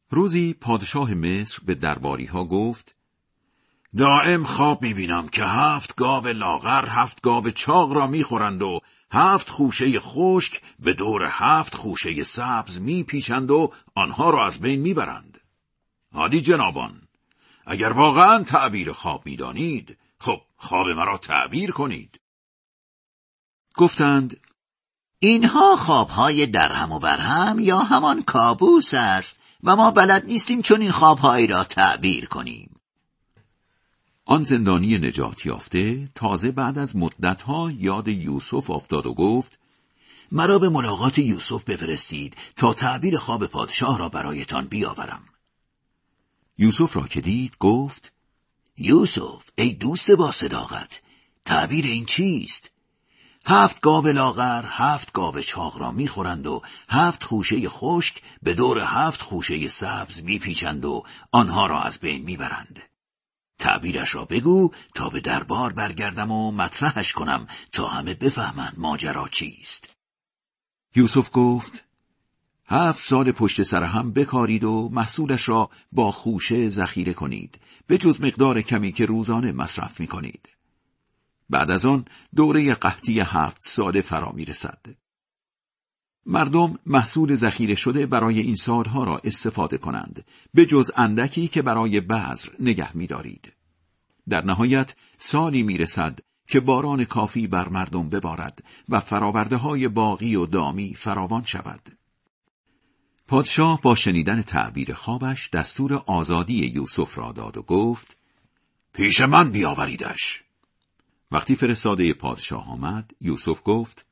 روزی 0.10 0.54
پادشاه 0.54 1.14
مصر 1.14 1.60
به 1.66 1.76
درباری 1.76 2.26
ها 2.26 2.46
گفت 2.46 2.96
دائم 3.98 4.44
خواب 4.44 4.82
می‌بینم 4.82 5.28
که 5.28 5.44
هفت 5.44 5.96
گاو 5.96 6.28
لاغر 6.28 6.90
هفت 6.90 7.22
گاو 7.22 7.50
چاق 7.50 7.92
را 7.92 8.08
می‌خورند 8.08 8.62
و 8.62 8.80
هفت 9.14 9.50
خوشه 9.50 10.00
خشک 10.00 10.62
به 10.80 10.94
دور 10.94 11.26
هفت 11.30 11.76
خوشه 11.76 12.24
سبز 12.24 12.80
میپیچند 12.80 13.52
و 13.52 13.72
آنها 13.96 14.30
را 14.30 14.46
از 14.46 14.60
بین 14.60 14.82
می‌برند. 14.82 15.40
عادی 16.14 16.42
جنابان، 16.42 17.02
اگر 17.66 17.90
واقعا 17.90 18.44
تعبیر 18.44 18.92
خواب 18.92 19.26
می‌دانید، 19.26 19.98
خب 20.20 20.42
خواب 20.58 20.88
مرا 20.88 21.18
تعبیر 21.18 21.72
کنید. 21.72 22.20
گفتند 23.76 24.38
اینها 25.20 25.76
خوابهای 25.76 26.46
درهم 26.46 26.92
و 26.92 27.00
برهم 27.00 27.60
یا 27.60 27.80
همان 27.80 28.24
کابوس 28.24 28.94
است 28.94 29.38
و 29.64 29.76
ما 29.76 29.92
بلد 29.92 30.26
نیستیم 30.26 30.62
چون 30.62 30.82
این 30.82 30.92
خوابهایی 30.92 31.48
را 31.48 31.64
تعبیر 31.64 32.26
کنیم. 32.26 32.73
آن 34.26 34.44
زندانی 34.44 34.98
نجات 34.98 35.46
یافته 35.46 36.10
تازه 36.16 36.52
بعد 36.52 36.78
از 36.78 36.96
مدتها 36.96 37.72
یاد 37.72 38.08
یوسف 38.08 38.70
افتاد 38.70 39.06
و 39.06 39.14
گفت 39.14 39.60
مرا 40.32 40.60
به 40.60 40.70
ملاقات 40.70 41.18
یوسف 41.18 41.64
بفرستید 41.64 42.38
تا 42.56 42.74
تعبیر 42.74 43.18
خواب 43.18 43.46
پادشاه 43.46 43.98
را 43.98 44.10
برایتان 44.10 44.68
بیاورم. 44.68 45.24
یوسف 46.58 46.96
را 46.96 47.08
که 47.08 47.22
دید 47.22 47.58
گفت 47.60 48.14
یوسف 48.78 49.50
ای 49.58 49.74
دوست 49.74 50.12
با 50.12 50.32
صداقت 50.32 51.02
تعبیر 51.46 51.86
این 51.86 52.06
چیست؟ 52.06 52.70
هفت 53.46 53.82
گاو 53.82 54.08
لاغر 54.08 54.66
هفت 54.68 55.12
گاو 55.12 55.42
چاق 55.42 55.78
را 55.78 55.92
می‌خورند 55.92 56.48
و 56.48 56.62
هفت 56.90 57.24
خوشه 57.24 57.70
خشک 57.70 58.22
به 58.44 58.54
دور 58.54 58.80
هفت 58.80 59.22
خوشه 59.22 59.68
سبز 59.68 60.24
میپیچند 60.24 60.86
و 60.86 61.04
آنها 61.32 61.68
را 61.68 61.82
از 61.82 62.00
بین 62.00 62.24
می‌برند 62.24 62.93
تعبیرش 63.58 64.16
را 64.16 64.26
بگو 64.26 64.72
تا 64.96 65.10
به 65.10 65.22
دربار 65.22 65.74
برگردم 65.74 66.32
و 66.32 66.52
مطرحش 66.52 67.14
کنم 67.14 67.48
تا 67.72 67.88
همه 67.88 68.14
بفهمند 68.14 68.74
ماجرا 68.78 69.28
چیست 69.28 69.90
یوسف 70.96 71.30
گفت 71.34 71.86
هفت 72.66 73.00
سال 73.00 73.32
پشت 73.32 73.64
سر 73.64 73.84
هم 73.84 74.12
بکارید 74.12 74.64
و 74.64 74.90
محصولش 74.94 75.50
را 75.50 75.70
با 75.92 76.12
خوشه 76.12 76.70
ذخیره 76.70 77.14
کنید 77.14 77.60
به 77.88 77.98
جز 77.98 78.22
مقدار 78.22 78.62
کمی 78.62 78.92
که 78.92 79.06
روزانه 79.06 79.52
مصرف 79.52 80.00
می 80.00 80.08
کنید. 80.08 80.50
بعد 81.50 81.72
از 81.72 81.86
آن 81.86 82.06
دوره 82.36 82.74
قحطی 82.74 83.20
هفت 83.20 83.62
ساله 83.62 84.02
فرا 84.02 84.32
می 84.32 84.46
رسد. 84.46 84.86
مردم 86.26 86.80
محصول 86.86 87.36
ذخیره 87.36 87.76
شده 87.76 88.06
برای 88.06 88.40
این 88.40 88.56
سالها 88.56 89.04
را 89.04 89.22
استفاده 89.24 89.78
کنند 89.78 90.26
به 90.54 90.66
جز 90.66 90.92
اندکی 90.96 91.48
که 91.48 91.62
برای 91.62 92.02
بذر 92.02 92.50
نگه 92.60 92.98
می 92.98 93.08
دارید. 93.08 93.54
در 94.30 94.46
نهایت 94.46 94.96
سالی 95.18 95.64
می 95.64 95.78
رسد 95.78 96.20
که 96.48 96.60
باران 96.60 97.06
کافی 97.06 97.48
بر 97.48 97.70
مردم 97.70 98.10
ببارد 98.10 98.64
و 98.90 99.00
فراورده 99.00 99.58
های 99.58 99.88
باقی 99.88 100.36
و 100.36 100.46
دامی 100.46 100.96
فراوان 100.96 101.44
شود. 101.44 101.90
پادشاه 103.28 103.82
با 103.82 103.96
شنیدن 103.96 104.42
تعبیر 104.42 104.94
خوابش 104.94 105.50
دستور 105.50 105.94
آزادی 105.94 106.72
یوسف 106.76 107.18
را 107.18 107.32
داد 107.32 107.58
و 107.58 107.62
گفت 107.62 108.18
پیش 108.94 109.22
من 109.22 109.52
بیاوریدش 109.52 110.44
وقتی 111.32 111.56
فرستاده 111.56 112.14
پادشاه 112.14 112.70
آمد 112.70 113.12
یوسف 113.22 113.62
گفت 113.64 114.06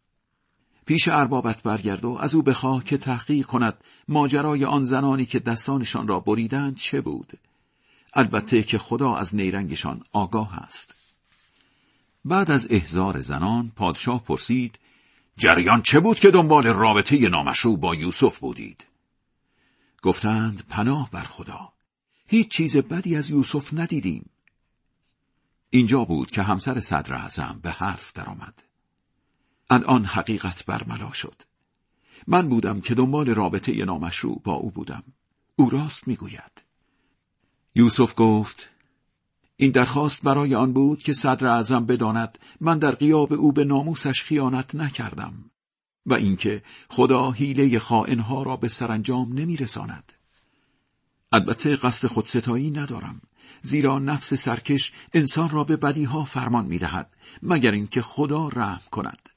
پیش 0.91 1.07
اربابت 1.07 1.63
برگرد 1.63 2.05
و 2.05 2.17
از 2.19 2.36
او 2.36 2.41
بخواه 2.41 2.83
که 2.83 2.98
تحقیق 2.98 3.45
کند 3.45 3.77
ماجرای 4.07 4.65
آن 4.65 4.83
زنانی 4.83 5.25
که 5.25 5.39
دستانشان 5.39 6.07
را 6.07 6.19
بریدند 6.19 6.75
چه 6.75 7.01
بود. 7.01 7.33
البته 8.13 8.63
که 8.63 8.77
خدا 8.77 9.15
از 9.15 9.36
نیرنگشان 9.36 10.03
آگاه 10.13 10.55
است. 10.55 10.95
بعد 12.25 12.51
از 12.51 12.67
احزار 12.69 13.21
زنان 13.21 13.71
پادشاه 13.75 14.24
پرسید 14.24 14.79
جریان 15.38 15.81
چه 15.81 16.00
بود 16.00 16.19
که 16.19 16.31
دنبال 16.31 16.67
رابطه 16.67 17.29
نامشروع 17.29 17.77
با 17.77 17.95
یوسف 17.95 18.39
بودید؟ 18.39 18.86
گفتند 20.01 20.63
پناه 20.69 21.10
بر 21.12 21.24
خدا 21.24 21.69
هیچ 22.27 22.51
چیز 22.51 22.77
بدی 22.77 23.15
از 23.15 23.29
یوسف 23.29 23.74
ندیدیم. 23.74 24.29
اینجا 25.69 26.05
بود 26.05 26.31
که 26.31 26.43
همسر 26.43 26.79
صدر 26.79 27.13
اعظم 27.13 27.60
به 27.63 27.71
حرف 27.71 28.13
درآمد. 28.13 28.70
الان 29.71 30.05
حقیقت 30.05 30.65
برملا 30.65 31.11
شد. 31.11 31.41
من 32.27 32.49
بودم 32.49 32.81
که 32.81 32.95
دنبال 32.95 33.29
رابطه 33.29 33.85
نامشروع 33.85 34.41
با 34.43 34.53
او 34.53 34.71
بودم. 34.71 35.03
او 35.55 35.69
راست 35.69 36.07
می‌گوید. 36.07 36.63
یوسف 37.75 38.13
گفت 38.17 38.69
این 39.57 39.71
درخواست 39.71 40.21
برای 40.21 40.55
آن 40.55 40.73
بود 40.73 41.03
که 41.03 41.13
صدر 41.13 41.47
اعظم 41.47 41.85
بداند 41.85 42.39
من 42.61 42.77
در 42.77 42.91
قیاب 42.91 43.33
او 43.33 43.51
به 43.51 43.63
ناموسش 43.63 44.23
خیانت 44.23 44.75
نکردم 44.75 45.33
و 46.05 46.13
اینکه 46.13 46.63
خدا 46.89 47.31
حیله 47.31 47.79
خائنها 47.79 48.43
را 48.43 48.57
به 48.57 48.67
سرانجام 48.67 49.33
نمیرساند. 49.33 50.13
البته 51.31 51.75
قصد 51.75 52.07
خودستایی 52.07 52.71
ندارم 52.71 53.21
زیرا 53.61 53.99
نفس 53.99 54.33
سرکش 54.33 54.93
انسان 55.13 55.49
را 55.49 55.63
به 55.63 55.77
بدیها 55.77 56.23
فرمان 56.23 56.65
می‌دهد 56.65 57.17
مگر 57.41 57.71
اینکه 57.71 58.01
خدا 58.01 58.47
رحم 58.47 58.81
کند. 58.91 59.29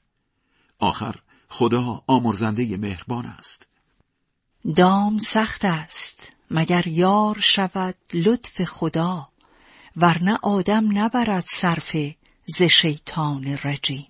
آخر 0.79 1.15
خدا 1.49 2.03
آمرزنده 2.07 2.77
مهربان 2.77 3.25
است. 3.25 3.67
دام 4.75 5.17
سخت 5.17 5.65
است 5.65 6.33
مگر 6.51 6.87
یار 6.87 7.39
شود 7.39 7.95
لطف 8.13 8.63
خدا 8.63 9.29
ورنه 9.95 10.39
آدم 10.43 10.97
نبرد 10.97 11.45
صرف 11.47 11.95
ز 12.45 12.63
شیطان 12.63 13.59
رجیم. 13.63 14.07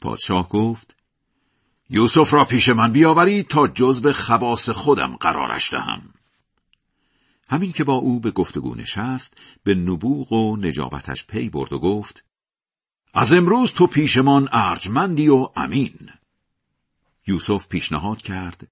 پادشاه 0.00 0.48
گفت 0.48 0.96
یوسف 1.90 2.34
را 2.34 2.44
پیش 2.44 2.68
من 2.68 2.92
بیاورید 2.92 3.48
تا 3.48 3.68
جزب 3.68 4.12
خواص 4.12 4.70
خودم 4.70 5.16
قرارش 5.16 5.70
دهم. 5.70 6.14
همین 7.50 7.72
که 7.72 7.84
با 7.84 7.94
او 7.94 8.20
به 8.20 8.30
گفتگو 8.30 8.74
نشست 8.74 9.34
به 9.64 9.74
نبوغ 9.74 10.32
و 10.32 10.56
نجابتش 10.56 11.26
پی 11.26 11.48
برد 11.48 11.72
و 11.72 11.78
گفت 11.78 12.24
از 13.16 13.32
امروز 13.32 13.72
تو 13.72 13.86
پیشمان 13.86 14.48
ارجمندی 14.52 15.28
و 15.28 15.48
امین. 15.56 16.10
یوسف 17.26 17.66
پیشنهاد 17.68 18.22
کرد 18.22 18.68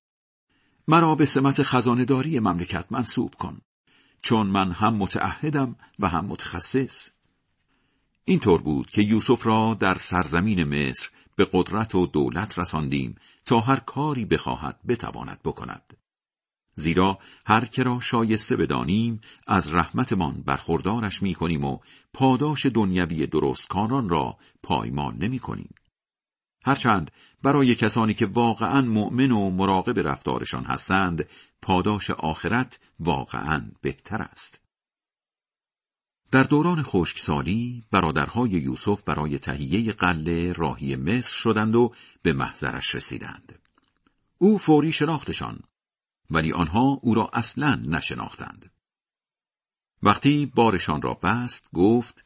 مرا 0.89 1.15
به 1.15 1.27
سمت 1.27 1.63
خزانداری 1.63 2.41
مملکت 2.41 2.87
منصوب 2.91 3.35
کن 3.35 3.61
چون 4.23 4.47
من 4.47 4.71
هم 4.71 4.95
متعهدم 4.95 5.77
و 5.99 6.09
هم 6.09 6.25
متخصص. 6.25 7.11
اینطور 8.25 8.63
بود 8.63 8.91
که 8.91 9.03
یوسف 9.03 9.47
را 9.47 9.77
در 9.81 9.95
سرزمین 9.95 10.65
مصر 10.65 11.09
به 11.37 11.49
قدرت 11.53 11.95
و 11.95 12.07
دولت 12.07 12.59
رساندیم 12.59 13.15
تا 13.45 13.61
هر 13.61 13.81
کاری 13.81 14.25
بخواهد 14.25 14.81
بتواند 14.89 15.41
بکند. 15.45 15.97
زیرا 16.77 17.19
هر 17.47 17.65
که 17.65 17.83
را 17.83 18.01
شایسته 18.01 18.57
بدانیم 18.57 19.21
از 19.47 19.75
رحمتمان 19.75 20.43
برخوردارش 20.43 21.23
می 21.23 21.35
کنیم 21.35 21.65
و 21.65 21.79
پاداش 22.13 22.67
دنیوی 22.67 23.27
درستکاران 23.27 24.09
را 24.09 24.37
پایمال 24.63 25.15
نمی 25.15 25.39
کنیم. 25.39 25.75
هرچند 26.65 27.11
برای 27.43 27.75
کسانی 27.75 28.15
که 28.15 28.27
واقعا 28.27 28.81
مؤمن 28.81 29.31
و 29.31 29.51
مراقب 29.51 30.09
رفتارشان 30.09 30.65
هستند 30.65 31.29
پاداش 31.63 32.11
آخرت 32.11 32.81
واقعا 33.01 33.71
بهتر 33.81 34.23
است. 34.23 34.61
در 36.31 36.43
دوران 36.43 36.83
خشکسالی 36.83 37.85
برادرهای 37.91 38.51
یوسف 38.51 39.03
برای 39.03 39.39
تهیه 39.39 39.93
قله 39.93 40.53
راهی 40.53 40.97
مصر 40.97 41.37
شدند 41.37 41.77
و 41.77 41.93
به 42.23 42.33
محضرش 42.33 42.95
رسیدند. 42.95 43.59
او 44.39 44.59
فوری 44.59 44.93
شناختشان 44.93 45.61
ولی 46.33 46.53
آنها 46.53 47.01
او 47.03 47.15
را 47.15 47.31
اصلا 47.33 47.75
نشناختند. 47.75 48.71
وقتی 50.03 50.47
بارشان 50.47 51.03
را 51.03 51.15
بست 51.15 51.69
گفت 51.75 52.25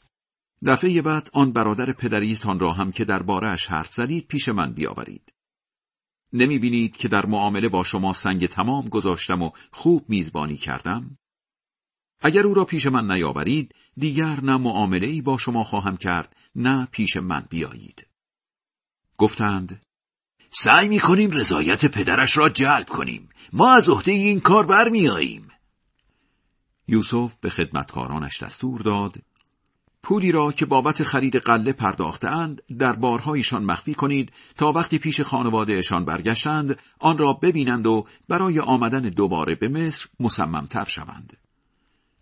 دفعه 0.67 1.03
بعد 1.03 1.31
آن 1.33 1.53
برادر 1.53 1.93
پدریتان 1.93 2.59
را 2.59 2.73
هم 2.73 2.93
که 2.93 3.05
در 3.05 3.23
بارش 3.23 3.67
حرف 3.67 3.95
زدید 3.95 4.27
پیش 4.27 4.49
من 4.49 4.73
بیاورید. 4.73 5.33
نمی 6.33 6.59
بینید 6.59 6.97
که 6.97 7.09
در 7.09 7.27
معامله 7.27 7.69
با 7.69 7.85
شما 7.85 8.13
سنگ 8.13 8.47
تمام 8.47 8.89
گذاشتم 8.89 9.43
و 9.43 9.51
خوب 9.73 10.05
میزبانی 10.09 10.57
کردم؟ 10.57 11.19
اگر 12.21 12.47
او 12.47 12.55
را 12.55 12.65
پیش 12.65 12.87
من 12.87 13.11
نیاورید 13.11 13.75
دیگر 13.97 14.41
نه 14.41 14.57
معامله 14.57 15.07
ای 15.07 15.23
با 15.23 15.39
شما 15.39 15.65
خواهم 15.65 15.97
کرد 15.97 16.37
نه 16.55 16.87
پیش 16.87 17.17
من 17.17 17.47
بیایید. 17.51 18.07
گفتند 19.19 19.86
سعی 20.59 20.89
می 20.89 20.99
کنیم 20.99 21.31
رضایت 21.31 21.87
پدرش 21.87 22.37
را 22.37 22.49
جلب 22.49 22.89
کنیم. 22.89 23.29
ما 23.53 23.75
از 23.75 23.89
عهده 23.89 24.13
این 24.13 24.41
کار 24.41 24.67
برمیاییم. 24.67 25.49
یوسف 26.89 27.35
به 27.41 27.51
خدمتکارانش 27.51 28.43
دستور 28.43 28.81
داد 28.81 29.17
پولی 30.03 30.33
را 30.33 30.53
که 30.53 30.67
بابت 30.67 31.03
خرید 31.03 31.37
قله 31.37 31.73
پرداختند 31.73 32.63
در 32.79 32.93
بارهایشان 32.93 33.65
مخفی 33.65 33.95
کنید 33.95 34.33
تا 34.57 34.73
وقتی 34.73 34.99
پیش 34.99 35.21
خانوادهشان 35.21 36.05
برگشتند 36.05 36.79
آن 36.99 37.19
را 37.19 37.33
ببینند 37.33 37.87
و 37.87 38.07
برای 38.29 38.61
آمدن 38.61 39.03
دوباره 39.03 39.55
به 39.55 39.69
مصر 39.69 40.07
مصممتر 40.21 40.85
شوند. 40.85 41.37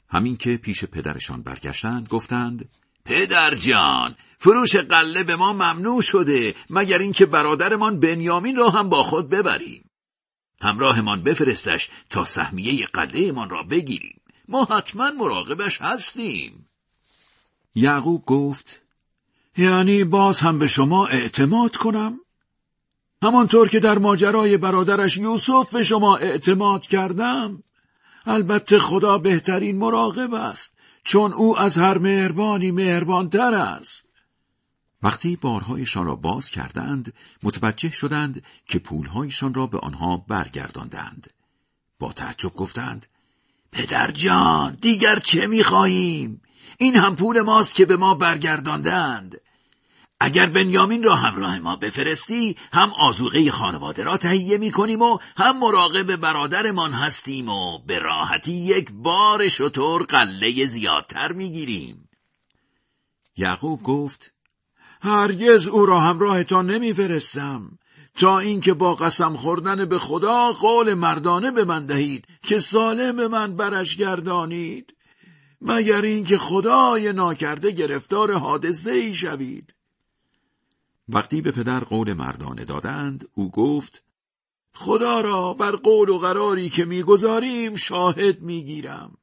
همین 0.08 0.36
که 0.36 0.56
پیش 0.56 0.84
پدرشان 0.84 1.42
برگشتند 1.42 2.08
گفتند 2.08 2.68
پدر 3.04 3.54
جان 3.54 4.16
فروش 4.38 4.76
قله 4.76 5.24
به 5.24 5.36
ما 5.36 5.52
ممنوع 5.52 6.02
شده 6.02 6.54
مگر 6.70 6.98
اینکه 6.98 7.26
برادرمان 7.26 8.00
بنیامین 8.00 8.56
را 8.56 8.70
هم 8.70 8.88
با 8.88 9.02
خود 9.02 9.28
ببریم. 9.28 9.90
همراهمان 10.60 11.22
بفرستش 11.22 11.90
تا 12.10 12.24
سهمیه 12.24 12.86
قله 12.86 13.32
من 13.32 13.50
را 13.50 13.62
بگیریم. 13.62 14.20
ما 14.48 14.64
حتما 14.64 15.10
مراقبش 15.10 15.82
هستیم. 15.82 16.68
یعقوب 17.74 18.24
گفت 18.24 18.80
یعنی 19.56 20.04
باز 20.04 20.38
هم 20.38 20.58
به 20.58 20.68
شما 20.68 21.06
اعتماد 21.06 21.76
کنم؟ 21.76 22.20
همانطور 23.22 23.68
که 23.68 23.80
در 23.80 23.98
ماجرای 23.98 24.56
برادرش 24.56 25.16
یوسف 25.16 25.72
به 25.72 25.84
شما 25.84 26.16
اعتماد 26.16 26.82
کردم 26.82 27.62
البته 28.26 28.78
خدا 28.78 29.18
بهترین 29.18 29.78
مراقب 29.78 30.34
است. 30.34 30.73
چون 31.04 31.32
او 31.32 31.58
از 31.58 31.78
هر 31.78 31.98
مهربانی 31.98 32.70
مهربانتر 32.70 33.54
است. 33.54 34.04
وقتی 35.02 35.36
بارهایشان 35.36 36.06
را 36.06 36.16
باز 36.16 36.50
کردند 36.50 37.12
متوجه 37.42 37.90
شدند 37.90 38.42
که 38.66 38.78
پولهایشان 38.78 39.54
را 39.54 39.66
به 39.66 39.78
آنها 39.78 40.16
برگرداندند. 40.16 41.30
با 41.98 42.12
تعجب 42.12 42.54
گفتند 42.54 43.06
پدر 43.72 44.10
جان 44.10 44.78
دیگر 44.80 45.18
چه 45.18 45.46
می‌خواهیم؟ 45.46 46.40
این 46.78 46.96
هم 46.96 47.16
پول 47.16 47.40
ماست 47.40 47.74
که 47.74 47.84
به 47.84 47.96
ما 47.96 48.14
برگرداندند. 48.14 49.40
اگر 50.20 50.46
بنیامین 50.46 51.02
را 51.02 51.14
همراه 51.14 51.58
ما 51.58 51.76
بفرستی 51.76 52.56
هم 52.72 52.92
آزوغه 53.00 53.50
خانواده 53.50 54.04
را 54.04 54.16
تهیه 54.16 54.58
می 54.58 54.70
کنیم 54.70 55.02
و 55.02 55.18
هم 55.36 55.58
مراقب 55.58 56.16
برادرمان 56.16 56.92
هستیم 56.92 57.48
و 57.48 57.78
به 57.78 57.98
راحتی 57.98 58.52
یک 58.52 58.90
بار 58.92 59.48
شطور 59.48 60.02
قله 60.02 60.66
زیادتر 60.66 61.32
می 61.32 61.50
گیریم. 61.50 62.08
یعقوب 63.36 63.82
گفت 63.82 64.32
هرگز 65.02 65.68
او 65.68 65.86
را 65.86 66.00
همراهتان 66.00 66.70
نمیفرستم. 66.70 67.78
تا 68.14 68.38
اینکه 68.38 68.74
با 68.74 68.94
قسم 68.94 69.36
خوردن 69.36 69.84
به 69.84 69.98
خدا 69.98 70.52
قول 70.52 70.94
مردانه 70.94 71.50
به 71.50 71.64
من 71.64 71.86
دهید 71.86 72.26
که 72.42 72.60
سالم 72.60 73.16
به 73.16 73.28
من 73.28 73.56
برش 73.56 73.96
گردانید. 73.96 74.94
مگر 75.60 76.00
اینکه 76.00 76.38
خدای 76.38 77.12
ناکرده 77.12 77.70
گرفتار 77.70 78.32
حادثه 78.32 78.90
ای 78.90 79.14
شوید. 79.14 79.74
وقتی 81.08 81.40
به 81.40 81.50
پدر 81.50 81.80
قول 81.80 82.12
مردانه 82.12 82.64
دادند 82.64 83.28
او 83.34 83.50
گفت 83.50 84.02
خدا 84.74 85.20
را 85.20 85.54
بر 85.54 85.76
قول 85.76 86.08
و 86.08 86.18
قراری 86.18 86.68
که 86.68 86.84
می‌گذاریم 86.84 87.76
شاهد 87.76 88.42
می‌گیرم. 88.42 89.18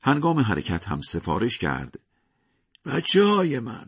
هنگام 0.00 0.38
حرکت 0.38 0.88
هم 0.88 1.00
سفارش 1.00 1.58
کرد 1.58 2.00
بچه 2.86 3.24
های 3.24 3.58
من 3.58 3.86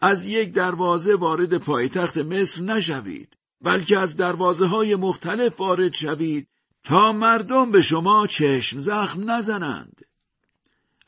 از 0.00 0.26
یک 0.26 0.52
دروازه 0.52 1.14
وارد 1.14 1.58
پایتخت 1.58 2.18
مصر 2.18 2.62
نشوید 2.62 3.36
بلکه 3.62 3.98
از 3.98 4.16
دروازه 4.16 4.66
های 4.66 4.96
مختلف 4.96 5.60
وارد 5.60 5.92
شوید 5.92 6.48
تا 6.82 7.12
مردم 7.12 7.70
به 7.70 7.82
شما 7.82 8.26
چشم 8.26 8.80
زخم 8.80 9.30
نزنند. 9.30 10.00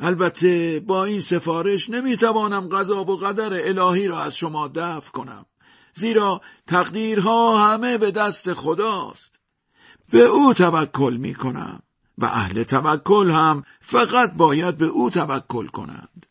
البته 0.01 0.81
با 0.81 1.05
این 1.05 1.21
سفارش 1.21 1.91
نمی‌توانم 1.91 2.69
قضا 2.69 3.05
و 3.05 3.17
قدر 3.17 3.69
الهی 3.69 4.09
را 4.09 4.21
از 4.21 4.37
شما 4.37 4.69
دفع 4.69 5.11
کنم. 5.11 5.47
زیرا 5.95 6.41
تقدیرها 6.67 7.69
همه 7.69 7.99
به 7.99 8.11
دست 8.11 8.55
خداست. 8.55 9.41
به 10.11 10.23
او 10.23 10.55
توکل 10.55 11.17
می 11.17 11.35
کنم 11.35 11.83
و 12.19 12.25
اهل 12.25 12.63
توکل 12.63 13.31
هم 13.31 13.65
فقط 13.81 14.35
باید 14.35 14.79
به 14.79 14.87
او 14.87 15.11
توکل 15.11 15.67
کنند. 15.67 16.27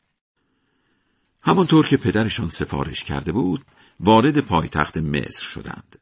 همانطور 1.41 1.87
که 1.87 1.97
پدرشان 1.97 2.49
سفارش 2.49 3.03
کرده 3.03 3.31
بود 3.31 3.61
وارد 3.99 4.39
پایتخت 4.39 4.97
مصر 4.97 5.43
شدند. 5.43 5.99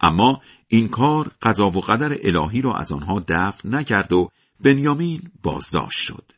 اما 0.00 0.42
این 0.68 0.88
کار 0.88 1.30
قضا 1.42 1.70
و 1.70 1.80
قدر 1.80 2.18
الهی 2.22 2.62
را 2.62 2.74
از 2.74 2.92
آنها 2.92 3.24
دفع 3.28 3.68
نکرد 3.68 4.12
و 4.12 4.30
بنیامین 4.60 5.30
بازداشت 5.42 5.98
شد. 5.98 6.32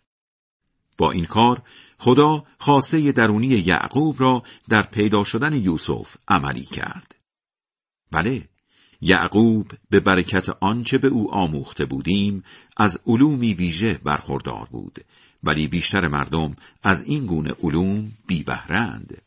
با 0.99 1.11
این 1.11 1.25
کار 1.25 1.63
خدا 1.99 2.45
خواسته 2.59 3.13
درونی 3.13 3.47
یعقوب 3.47 4.21
را 4.21 4.43
در 4.69 4.83
پیدا 4.83 5.25
شدن 5.25 5.53
یوسف 5.53 6.17
عملی 6.29 6.65
کرد. 6.65 7.15
بله، 8.11 8.49
یعقوب 9.01 9.73
به 9.91 10.01
برکت 10.01 10.49
آنچه 10.61 10.99
به 10.99 11.09
او 11.09 11.35
آموخته 11.35 11.85
بودیم 11.85 12.45
از 12.77 13.01
علومی 13.07 13.55
ویژه 13.55 13.95
برخوردار 13.95 14.69
بود 14.71 15.05
ولی 15.43 15.69
بیشتر 15.69 16.09
مردم 16.09 16.57
از 16.83 17.05
این 17.05 17.27
گونه 17.27 17.51
علوم 17.63 18.13
بی 18.27 18.43
بهرند. 18.43 19.23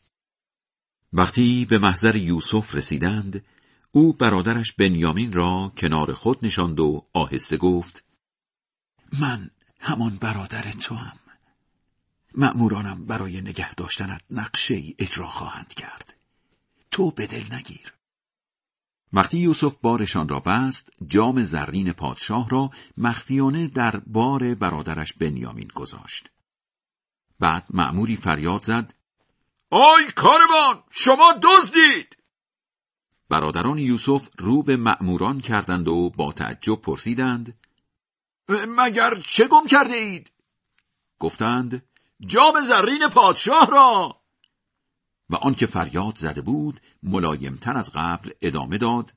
وقتی 1.12 1.64
به 1.64 1.78
محضر 1.78 2.16
یوسف 2.16 2.74
رسیدند 2.74 3.44
او 3.92 4.12
برادرش 4.12 4.72
بنیامین 4.72 5.32
را 5.32 5.72
کنار 5.76 6.12
خود 6.12 6.38
نشاند 6.42 6.80
و 6.80 7.04
آهسته 7.12 7.56
گفت 7.56 8.04
من 9.20 9.50
همان 9.80 10.16
برادر 10.20 10.72
تو 10.72 10.94
هم. 10.94 11.27
مأمورانم 12.38 13.06
برای 13.06 13.40
نگه 13.40 13.74
داشتنت 13.74 14.22
نقشه 14.30 14.74
ای 14.74 14.94
اجرا 14.98 15.26
خواهند 15.26 15.74
کرد. 15.74 16.16
تو 16.90 17.10
به 17.10 17.26
دل 17.26 17.54
نگیر. 17.54 17.94
وقتی 19.12 19.38
یوسف 19.38 19.76
بارشان 19.82 20.28
را 20.28 20.40
بست، 20.40 20.92
جام 21.06 21.44
زرین 21.44 21.92
پادشاه 21.92 22.48
را 22.48 22.70
مخفیانه 22.96 23.68
در 23.68 23.96
بار 24.06 24.54
برادرش 24.54 25.12
بنیامین 25.12 25.68
گذاشت. 25.74 26.30
بعد 27.40 27.66
مأموری 27.70 28.16
فریاد 28.16 28.64
زد 28.64 28.94
آی 29.70 30.04
کاروان 30.16 30.82
شما 30.90 31.32
دزدید 31.32 32.16
برادران 33.28 33.78
یوسف 33.78 34.28
رو 34.38 34.62
به 34.62 34.76
مأموران 34.76 35.40
کردند 35.40 35.88
و 35.88 36.10
با 36.10 36.32
تعجب 36.32 36.80
پرسیدند 36.80 37.58
مگر 38.68 39.20
چه 39.20 39.48
گم 39.48 39.66
کرده 39.66 39.94
اید؟ 39.94 40.30
گفتند 41.18 41.82
جام 42.26 42.60
زرین 42.60 43.08
پادشاه 43.08 43.66
را. 43.70 44.20
و 45.30 45.36
آنکه 45.36 45.66
فریاد 45.66 46.16
زده 46.16 46.40
بود 46.40 46.80
ملایمتر 47.02 47.78
از 47.78 47.90
قبل 47.94 48.30
ادامه 48.40 48.78
داد. 48.78 49.12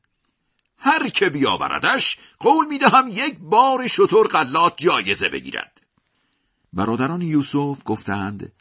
هر 0.78 1.10
که 1.10 1.30
بیاوردش 1.30 2.18
قول 2.40 2.68
می‌دهم 2.68 3.08
یک 3.08 3.38
بار 3.40 3.88
شطور 3.88 4.28
قلات 4.28 4.78
جایزه 4.78 5.30
بگیرد. 5.30 5.82
برادران 6.74 7.22
یوسف 7.22 7.82
گفتند 7.86 8.52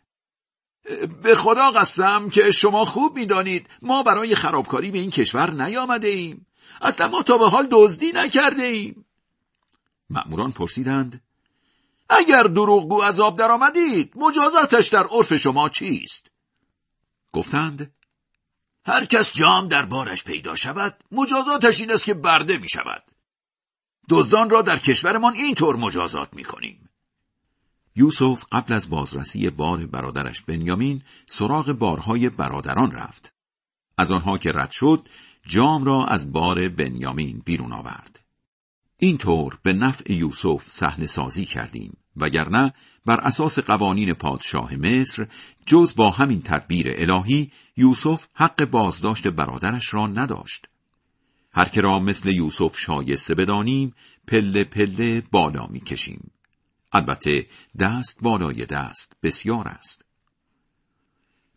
به 1.22 1.34
خدا 1.34 1.70
قسم 1.70 2.28
که 2.28 2.50
شما 2.50 2.84
خوب 2.84 3.18
می‌دانید 3.18 3.68
ما 3.82 4.02
برای 4.02 4.34
خرابکاری 4.34 4.90
به 4.90 4.98
این 4.98 5.10
کشور 5.10 5.50
نیامده 5.50 6.08
ایم 6.08 6.46
اصلا 6.82 7.08
ما 7.08 7.22
تا 7.22 7.38
به 7.38 7.48
حال 7.48 7.68
دزدی 7.70 8.12
نکرده 8.12 8.62
ایم 8.62 9.04
مأموران 10.10 10.52
پرسیدند 10.52 11.22
اگر 12.10 12.42
دروغگو 12.42 13.02
از 13.02 13.20
آب 13.20 13.38
درآمدید 13.38 14.12
مجازاتش 14.16 14.88
در 14.88 15.06
عرف 15.06 15.34
شما 15.34 15.68
چیست؟ 15.68 16.30
گفتند 17.32 17.94
هر 18.86 19.04
کس 19.04 19.32
جام 19.32 19.68
در 19.68 19.86
بارش 19.86 20.24
پیدا 20.24 20.54
شود 20.54 21.04
مجازاتش 21.12 21.80
این 21.80 21.92
است 21.92 22.04
که 22.04 22.14
برده 22.14 22.58
می 22.58 22.68
شود. 22.68 23.02
دزدان 24.08 24.50
را 24.50 24.62
در 24.62 24.76
کشورمان 24.76 25.34
اینطور 25.34 25.76
مجازات 25.76 26.36
می 26.36 26.44
کنیم. 26.44 26.90
یوسف 27.96 28.44
قبل 28.52 28.72
از 28.72 28.90
بازرسی 28.90 29.50
بار 29.50 29.86
برادرش 29.86 30.42
بنیامین 30.42 31.02
سراغ 31.26 31.72
بارهای 31.72 32.28
برادران 32.28 32.90
رفت. 32.90 33.32
از 33.98 34.12
آنها 34.12 34.38
که 34.38 34.52
رد 34.52 34.70
شد 34.70 35.08
جام 35.46 35.84
را 35.84 36.06
از 36.06 36.32
بار 36.32 36.68
بنیامین 36.68 37.42
بیرون 37.44 37.72
آورد. 37.72 38.20
اینطور 38.96 39.58
به 39.62 39.72
نفع 39.72 40.12
یوسف 40.12 40.70
صحنه 40.70 41.06
سازی 41.06 41.44
کردیم. 41.44 41.96
وگرنه 42.16 42.74
بر 43.06 43.20
اساس 43.20 43.58
قوانین 43.58 44.12
پادشاه 44.12 44.76
مصر 44.76 45.26
جز 45.66 45.94
با 45.96 46.10
همین 46.10 46.42
تدبیر 46.42 46.86
الهی 46.88 47.52
یوسف 47.76 48.26
حق 48.34 48.64
بازداشت 48.64 49.28
برادرش 49.28 49.94
را 49.94 50.06
نداشت. 50.06 50.68
هر 51.52 51.68
که 51.68 51.80
را 51.80 51.98
مثل 51.98 52.28
یوسف 52.28 52.78
شایسته 52.78 53.34
بدانیم 53.34 53.94
پله 54.26 54.64
پله 54.64 55.22
بالا 55.30 55.66
می‌کشیم. 55.66 56.30
البته 56.92 57.46
دست 57.78 58.18
بالای 58.22 58.66
دست 58.66 59.12
بسیار 59.22 59.68
است. 59.68 60.04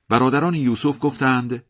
برادران 0.10 0.56
یوسف 0.56 1.00
گفتند 1.00 1.64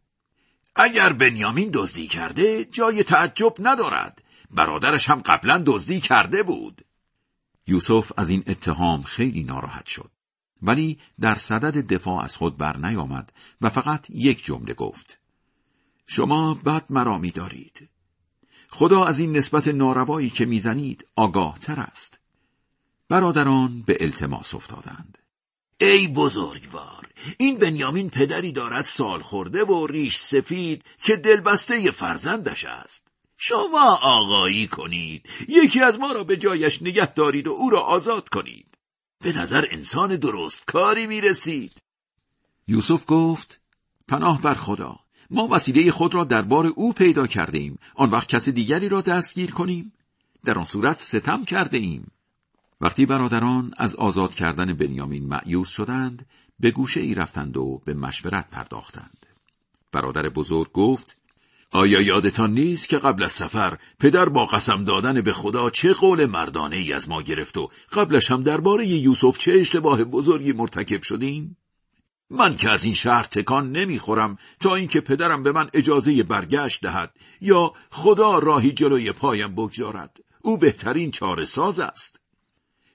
اگر 0.75 1.13
بنیامین 1.13 1.71
دزدی 1.73 2.07
کرده 2.07 2.65
جای 2.65 3.03
تعجب 3.03 3.53
ندارد. 3.59 4.23
برادرش 4.51 5.09
هم 5.09 5.21
قبلا 5.21 5.63
دزدی 5.65 5.99
کرده 5.99 6.43
بود. 6.43 6.81
یوسف 7.67 8.11
از 8.17 8.29
این 8.29 8.43
اتهام 8.47 9.03
خیلی 9.03 9.43
ناراحت 9.43 9.85
شد 9.85 10.11
ولی 10.61 10.99
در 11.19 11.35
صدد 11.35 11.93
دفاع 11.93 12.23
از 12.23 12.37
خود 12.37 12.57
بر 12.57 12.77
نیامد 12.77 13.33
و 13.61 13.69
فقط 13.69 14.09
یک 14.09 14.45
جمله 14.45 14.73
گفت 14.73 15.19
شما 16.07 16.53
بد 16.53 16.85
مرا 16.89 17.17
می 17.17 17.31
دارید. 17.31 17.89
خدا 18.71 19.05
از 19.05 19.19
این 19.19 19.37
نسبت 19.37 19.67
ناروایی 19.67 20.29
که 20.29 20.45
می‌زنید 20.45 21.07
آگاه 21.15 21.59
تر 21.59 21.79
است. 21.79 22.19
برادران 23.09 23.81
به 23.81 23.97
التماس 23.99 24.55
افتادند. 24.55 25.17
ای 25.81 26.07
بزرگوار 26.07 27.07
این 27.37 27.57
بنیامین 27.57 28.09
پدری 28.09 28.51
دارد 28.51 28.85
سال 28.85 29.21
خورده 29.21 29.63
و 29.63 29.87
ریش 29.87 30.19
سفید 30.19 30.83
که 31.03 31.15
دلبسته 31.15 31.91
فرزندش 31.91 32.65
است. 32.65 33.12
شما 33.45 33.99
آقایی 34.01 34.67
کنید. 34.67 35.29
یکی 35.47 35.81
از 35.81 35.99
ما 35.99 36.11
را 36.11 36.23
به 36.23 36.37
جایش 36.37 36.81
نگه 36.81 37.13
دارید 37.13 37.47
و 37.47 37.51
او 37.51 37.69
را 37.69 37.81
آزاد 37.81 38.29
کنید. 38.29 38.77
به 39.19 39.33
نظر 39.33 39.67
انسان 39.71 40.15
درست 40.15 40.65
کاری 40.65 41.07
می 41.07 41.21
رسید 41.21 41.81
یوسف 42.67 43.03
گفت 43.07 43.61
پناه 44.07 44.41
بر 44.41 44.53
خدا. 44.53 44.99
ما 45.29 45.47
وسیله 45.47 45.91
خود 45.91 46.13
را 46.13 46.23
دربار 46.23 46.65
او 46.75 46.93
پیدا 46.93 47.27
کرده 47.27 47.57
ایم 47.57 47.79
آن 47.95 48.09
وقت 48.09 48.27
کس 48.27 48.49
دیگری 48.49 48.89
را 48.89 49.01
دستگیر 49.01 49.51
کنیم. 49.51 49.93
در 50.45 50.59
آن 50.59 50.65
صورت 50.65 50.99
ستم 50.99 51.45
کرده 51.45 51.77
ایم 51.77 52.11
وقتی 52.81 53.05
برادران 53.05 53.73
از 53.77 53.95
آزاد 53.95 54.33
کردن 54.33 54.73
بنیامین 54.73 55.27
معیوز 55.27 55.67
شدند 55.67 56.25
به 56.59 56.71
گوشه 56.71 56.99
ای 56.99 57.13
رفتند 57.13 57.57
و 57.57 57.81
به 57.85 57.93
مشورت 57.93 58.49
پرداختند. 58.49 59.25
برادر 59.91 60.29
بزرگ 60.29 60.71
گفت 60.71 61.17
آیا 61.73 62.01
یادتان 62.01 62.53
نیست 62.53 62.89
که 62.89 62.97
قبل 62.97 63.23
از 63.23 63.31
سفر 63.31 63.77
پدر 63.99 64.29
با 64.29 64.45
قسم 64.45 64.83
دادن 64.83 65.21
به 65.21 65.33
خدا 65.33 65.69
چه 65.69 65.93
قول 65.93 66.25
مردانه 66.25 66.75
ای 66.75 66.93
از 66.93 67.09
ما 67.09 67.21
گرفت 67.21 67.57
و 67.57 67.69
قبلش 67.91 68.31
هم 68.31 68.43
درباره 68.43 68.87
یوسف 68.87 69.37
چه 69.37 69.51
اشتباه 69.53 70.03
بزرگی 70.03 70.51
مرتکب 70.51 71.01
شدیم؟ 71.01 71.57
من 72.29 72.57
که 72.57 72.69
از 72.69 72.83
این 72.83 72.93
شهر 72.93 73.23
تکان 73.23 73.71
نمی‌خورم 73.71 74.37
تا 74.59 74.75
اینکه 74.75 75.01
پدرم 75.01 75.43
به 75.43 75.51
من 75.51 75.69
اجازه 75.73 76.23
برگشت 76.23 76.81
دهد 76.81 77.13
یا 77.41 77.73
خدا 77.89 78.39
راهی 78.39 78.71
جلوی 78.71 79.11
پایم 79.11 79.55
بگذارد 79.55 80.17
او 80.41 80.57
بهترین 80.57 81.11
چاره 81.11 81.45
ساز 81.45 81.79
است 81.79 82.19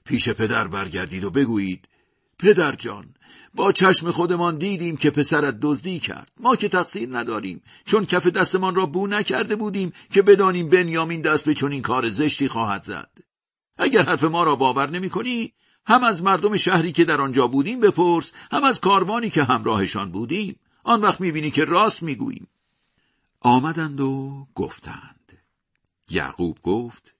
پیش 0.05 0.29
پدر 0.29 0.67
برگردید 0.67 1.23
و 1.23 1.31
بگویید 1.31 1.87
پدر 2.39 2.75
جان 2.75 3.13
با 3.59 3.71
چشم 3.71 4.11
خودمان 4.11 4.57
دیدیم 4.57 4.97
که 4.97 5.11
پسرت 5.11 5.59
دزدی 5.61 5.99
کرد. 5.99 6.31
ما 6.39 6.55
که 6.55 6.69
تقصیر 6.69 7.17
نداریم. 7.17 7.61
چون 7.85 8.05
کف 8.05 8.27
دستمان 8.27 8.75
را 8.75 8.85
بو 8.85 9.07
نکرده 9.07 9.55
بودیم 9.55 9.93
که 10.11 10.21
بدانیم 10.21 10.69
بنیامین 10.69 11.21
دست 11.21 11.45
به 11.45 11.53
چنین 11.53 11.81
کار 11.81 12.09
زشتی 12.09 12.47
خواهد 12.47 12.83
زد. 12.83 13.09
اگر 13.77 14.03
حرف 14.03 14.23
ما 14.23 14.43
را 14.43 14.55
باور 14.55 14.89
نمی 14.89 15.09
کنی 15.09 15.53
هم 15.85 16.03
از 16.03 16.23
مردم 16.23 16.57
شهری 16.57 16.91
که 16.91 17.05
در 17.05 17.21
آنجا 17.21 17.47
بودیم 17.47 17.79
بپرس 17.79 18.31
هم 18.51 18.63
از 18.63 18.81
کاروانی 18.81 19.29
که 19.29 19.43
همراهشان 19.43 20.11
بودیم. 20.11 20.59
آن 20.83 21.01
وقت 21.01 21.21
می‌بینی 21.21 21.51
که 21.51 21.65
راست 21.65 22.03
می‌گوییم. 22.03 22.47
آمدند 23.41 24.01
و 24.01 24.47
گفتند. 24.55 25.39
یعقوب 26.09 26.57
گفت 26.63 27.15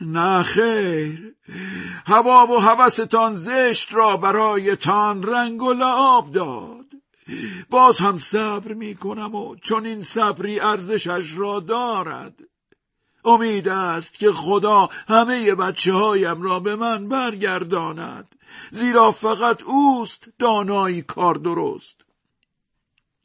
نه 0.00 0.42
خیر. 0.42 1.34
هوا 2.06 2.46
و 2.46 2.60
هوستان 2.60 3.36
زشت 3.36 3.94
را 3.94 4.16
برایتان 4.16 5.22
رنگ 5.22 5.62
و 5.62 5.72
لعاب 5.72 6.30
داد. 6.30 6.84
باز 7.70 7.98
هم 7.98 8.18
صبر 8.18 8.72
می 8.72 8.94
کنم 8.94 9.34
و 9.34 9.56
چون 9.56 9.86
این 9.86 10.02
صبری 10.02 10.60
ارزشش 10.60 11.38
را 11.38 11.60
دارد. 11.60 12.40
امید 13.24 13.68
است 13.68 14.18
که 14.18 14.32
خدا 14.32 14.88
همه 15.08 15.54
بچه 15.54 15.92
هایم 15.92 16.42
را 16.42 16.60
به 16.60 16.76
من 16.76 17.08
برگرداند. 17.08 18.34
زیرا 18.70 19.12
فقط 19.12 19.62
اوست 19.62 20.28
دانایی 20.38 21.02
کار 21.02 21.34
درست. 21.34 22.04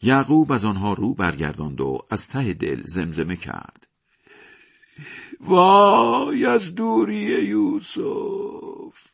یعقوب 0.01 0.51
از 0.51 0.65
آنها 0.65 0.93
رو 0.93 1.13
برگرداند 1.13 1.81
و 1.81 1.99
از 2.09 2.27
ته 2.27 2.53
دل 2.53 2.81
زمزمه 2.85 3.35
کرد. 3.35 3.87
وای 5.39 6.45
از 6.45 6.75
دوری 6.75 7.45
یوسف. 7.45 9.07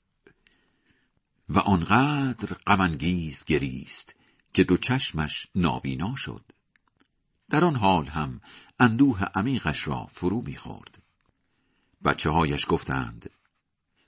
و 1.49 1.59
آنقدر 1.59 2.53
غمانگیز 2.67 3.43
گریست 3.43 4.15
که 4.53 4.63
دو 4.63 4.77
چشمش 4.77 5.47
نابینا 5.55 6.15
شد. 6.15 6.41
در 7.49 7.65
آن 7.65 7.75
حال 7.75 8.05
هم 8.05 8.41
اندوه 8.79 9.23
عمیقش 9.35 9.87
را 9.87 10.05
فرو 10.05 10.41
می‌خورد. 10.41 10.97
بچه 12.05 12.29
هایش 12.29 12.65
گفتند 12.69 13.29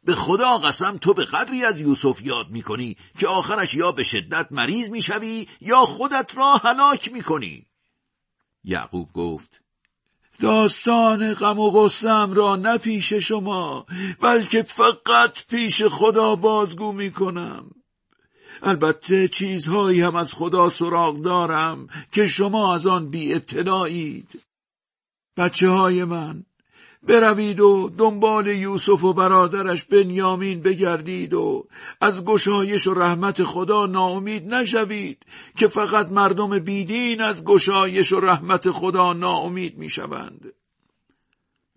به 0.03 0.15
خدا 0.15 0.57
قسم 0.57 0.97
تو 0.97 1.13
به 1.13 1.25
قدری 1.25 1.65
از 1.65 1.81
یوسف 1.81 2.25
یاد 2.25 2.49
می‌کنی 2.49 2.97
که 3.19 3.27
آخرش 3.27 3.73
یا 3.73 3.91
به 3.91 4.03
شدت 4.03 4.47
مریض 4.51 4.89
می‌شوی 4.89 5.47
یا 5.61 5.85
خودت 5.85 6.37
را 6.37 6.57
هلاک 6.57 7.11
می‌کنی؟ 7.13 7.65
یعقوب 8.63 9.13
گفت 9.13 9.61
داستان 10.39 11.33
غم 11.33 11.59
و 11.59 11.69
غصم 11.69 12.33
را 12.33 12.55
نه 12.55 12.77
پیش 12.77 13.13
شما 13.13 13.85
بلکه 14.21 14.63
فقط 14.63 15.45
پیش 15.49 15.83
خدا 15.83 16.35
بازگو 16.35 16.91
می 16.91 17.11
کنم 17.11 17.71
البته 18.63 19.27
چیزهایی 19.27 20.01
هم 20.01 20.15
از 20.15 20.33
خدا 20.33 20.69
سراغ 20.69 21.21
دارم 21.21 21.87
که 22.11 22.27
شما 22.27 22.75
از 22.75 22.85
آن 22.85 23.09
بی 23.09 23.33
اطلاعید 23.33 24.41
بچه 25.37 25.69
های 25.69 26.03
من 26.03 26.43
بروید 27.03 27.59
و 27.59 27.89
دنبال 27.97 28.47
یوسف 28.47 29.03
و 29.03 29.13
برادرش 29.13 29.83
بنیامین 29.83 30.61
بگردید 30.61 31.33
و 31.33 31.67
از 32.01 32.25
گشایش 32.25 32.87
و 32.87 32.93
رحمت 32.93 33.43
خدا 33.43 33.85
ناامید 33.85 34.53
نشوید 34.53 35.25
که 35.57 35.67
فقط 35.67 36.11
مردم 36.11 36.59
بیدین 36.59 37.21
از 37.21 37.43
گشایش 37.43 38.13
و 38.13 38.19
رحمت 38.19 38.71
خدا 38.71 39.13
ناامید 39.13 39.77
می‌شوند. 39.77 40.53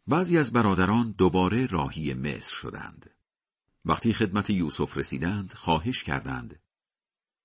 بعضی 0.06 0.38
از 0.38 0.52
برادران 0.52 1.14
دوباره 1.18 1.66
راهی 1.66 2.14
مصر 2.14 2.52
شدند. 2.52 3.10
وقتی 3.84 4.12
خدمت 4.12 4.50
یوسف 4.50 4.96
رسیدند 4.96 5.52
خواهش 5.56 6.02
کردند 6.02 6.60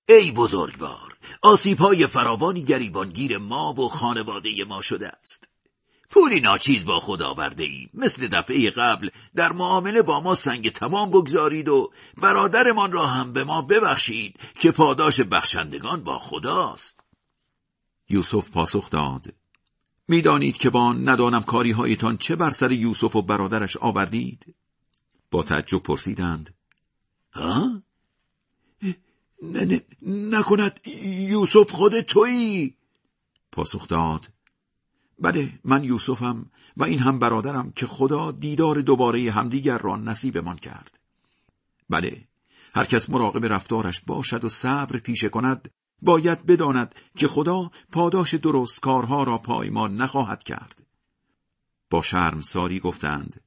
ای 0.10 0.32
بزرگوار 0.32 1.18
آسیب 1.42 1.78
های 1.78 2.08
فراوانی 2.08 2.64
گریبانگیر 2.64 3.38
ما 3.38 3.74
و 3.74 3.90
خانواده 3.90 4.66
ما 4.68 4.82
شده 4.82 5.08
است 5.08 5.50
پولی 6.10 6.40
ناچیز 6.40 6.86
با 6.86 7.00
خود 7.00 7.22
آورده 7.22 7.64
ایم 7.64 7.90
مثل 7.94 8.28
دفعه 8.28 8.70
قبل 8.70 9.10
در 9.36 9.52
معامله 9.52 10.02
با 10.02 10.20
ما 10.20 10.36
سنگ 10.36 10.70
تمام 10.70 11.10
بگذارید 11.10 11.70
و 11.70 11.92
برادرمان 12.18 12.92
را 12.92 13.08
هم 13.08 13.34
به 13.34 13.44
ما 13.44 13.62
ببخشید 13.62 14.40
که 14.60 14.72
پاداش 14.72 15.22
بخشندگان 15.22 16.04
با 16.04 16.20
خداست. 16.20 17.00
یوسف 18.10 18.50
پاسخ 18.50 18.90
داد. 18.90 19.34
می‌دانید 20.08 20.58
که 20.58 20.70
با 20.70 20.94
ندانم 20.94 21.44
کاری 21.44 21.72
هایتان 21.72 22.18
چه 22.18 22.36
بر 22.36 22.50
سر 22.50 22.72
یوسف 22.72 23.16
و 23.16 23.22
برادرش 23.22 23.78
آوردید؟ 23.78 24.56
با 25.32 25.44
تعجب 25.44 25.80
پرسیدند. 25.80 26.54
ها؟ 27.34 27.82
نکند. 30.02 30.80
یوسف 31.06 31.72
خود 31.72 32.02
تویی. 32.02 32.78
پاسخ 33.52 33.88
داد. 33.88 34.35
بله 35.20 35.60
من 35.64 35.84
یوسفم 35.84 36.52
و 36.78 36.84
این 36.84 37.00
هم 37.00 37.20
برادرم 37.20 37.72
که 37.72 37.86
خدا 37.88 38.32
دیدار 38.32 38.82
دوباره 38.82 39.32
همدیگر 39.32 39.78
را 39.78 39.96
نصیبمان 39.96 40.56
کرد. 40.56 41.00
بله 41.90 42.28
هر 42.76 42.86
کس 42.86 43.10
مراقب 43.10 43.46
رفتارش 43.46 44.02
باشد 44.02 44.46
و 44.46 44.50
صبر 44.50 45.00
پیشه 45.00 45.30
کند 45.30 45.72
باید 46.02 46.46
بداند 46.46 46.96
که 47.18 47.28
خدا 47.28 47.72
پاداش 47.92 48.34
درست 48.34 48.80
کارها 48.80 49.24
را 49.24 49.38
پایمان 49.38 49.96
نخواهد 49.96 50.44
کرد. 50.44 50.86
با 51.90 52.02
شرم 52.02 52.42
ساری 52.42 52.80
گفتند 52.80 53.42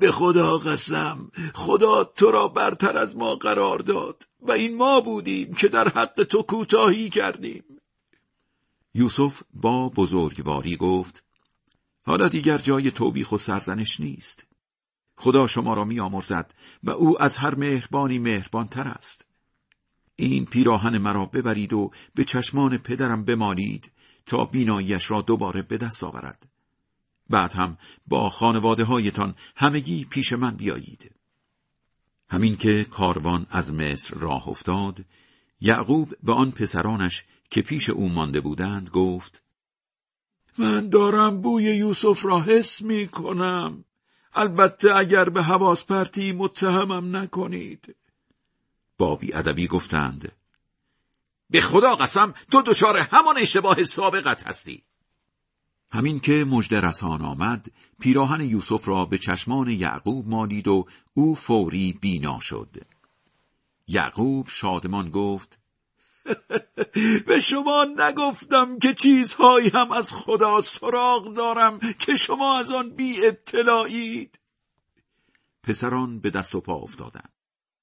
به 0.00 0.12
خدا 0.12 0.58
قسم 0.58 1.30
خدا 1.54 2.04
تو 2.04 2.30
را 2.30 2.48
برتر 2.48 2.98
از 2.98 3.16
ما 3.16 3.34
قرار 3.34 3.78
داد 3.78 4.22
و 4.40 4.52
این 4.52 4.76
ما 4.76 5.00
بودیم 5.00 5.54
که 5.54 5.68
در 5.68 5.88
حق 5.88 6.22
تو 6.24 6.42
کوتاهی 6.42 7.10
کردیم. 7.10 7.64
یوسف 8.94 9.42
با 9.54 9.88
بزرگواری 9.88 10.76
گفت 10.76 11.24
حالا 12.06 12.28
دیگر 12.28 12.58
جای 12.58 12.90
توبیخ 12.90 13.32
و 13.32 13.38
سرزنش 13.38 14.00
نیست. 14.00 14.46
خدا 15.16 15.46
شما 15.46 15.74
را 15.74 15.84
می 15.84 16.00
آمرزد 16.00 16.54
و 16.82 16.90
او 16.90 17.22
از 17.22 17.36
هر 17.36 17.54
مهربانی 17.54 18.18
مهربانتر 18.18 18.88
است. 18.88 19.24
این 20.16 20.44
پیراهن 20.44 20.98
مرا 20.98 21.26
ببرید 21.26 21.72
و 21.72 21.90
به 22.14 22.24
چشمان 22.24 22.78
پدرم 22.78 23.24
بمالید 23.24 23.92
تا 24.26 24.44
بیناییش 24.44 25.10
را 25.10 25.20
دوباره 25.20 25.62
به 25.62 25.78
دست 25.78 26.04
آورد. 26.04 26.48
بعد 27.30 27.52
هم 27.52 27.78
با 28.06 28.30
خانواده 28.30 28.84
هایتان 28.84 29.34
همگی 29.56 30.04
پیش 30.04 30.32
من 30.32 30.56
بیایید. 30.56 31.14
همین 32.28 32.56
که 32.56 32.84
کاروان 32.84 33.46
از 33.50 33.72
مصر 33.72 34.14
راه 34.14 34.48
افتاد 34.48 35.04
یعقوب 35.60 36.14
به 36.22 36.32
آن 36.32 36.50
پسرانش 36.50 37.24
که 37.54 37.62
پیش 37.62 37.90
او 37.90 38.08
مانده 38.08 38.40
بودند 38.40 38.90
گفت 38.90 39.42
من 40.58 40.88
دارم 40.88 41.40
بوی 41.40 41.64
یوسف 41.64 42.24
را 42.24 42.40
حس 42.40 42.82
می 42.82 43.08
کنم. 43.08 43.84
البته 44.34 44.96
اگر 44.96 45.28
به 45.28 45.42
حواس 45.42 45.84
پرتی 45.84 46.32
متهمم 46.32 47.16
نکنید. 47.16 47.96
با 48.98 49.18
ادبی 49.32 49.66
گفتند 49.66 50.32
به 51.50 51.60
خدا 51.60 51.94
قسم 51.94 52.34
تو 52.50 52.62
دچار 52.62 52.96
همان 52.98 53.38
اشتباه 53.38 53.84
سابقت 53.84 54.48
هستی. 54.48 54.82
همین 55.90 56.20
که 56.20 56.44
مژده 56.44 56.80
رسان 56.80 57.22
آمد 57.22 57.70
پیراهن 58.00 58.40
یوسف 58.40 58.88
را 58.88 59.04
به 59.04 59.18
چشمان 59.18 59.68
یعقوب 59.68 60.28
مالید 60.28 60.68
و 60.68 60.86
او 61.14 61.34
فوری 61.34 61.98
بینا 62.00 62.40
شد. 62.40 62.86
یعقوب 63.86 64.48
شادمان 64.48 65.10
گفت 65.10 65.63
به 67.26 67.40
شما 67.40 67.86
نگفتم 67.98 68.78
که 68.78 68.94
چیزهایی 68.94 69.68
هم 69.68 69.92
از 69.92 70.10
خدا 70.10 70.60
سراغ 70.60 71.34
دارم 71.34 71.78
که 71.78 72.16
شما 72.16 72.58
از 72.58 72.70
آن 72.70 72.90
بی 72.90 73.26
اطلاعید. 73.26 74.38
پسران 75.62 76.20
به 76.20 76.30
دست 76.30 76.54
و 76.54 76.60
پا 76.60 76.74
افتادند. 76.74 77.32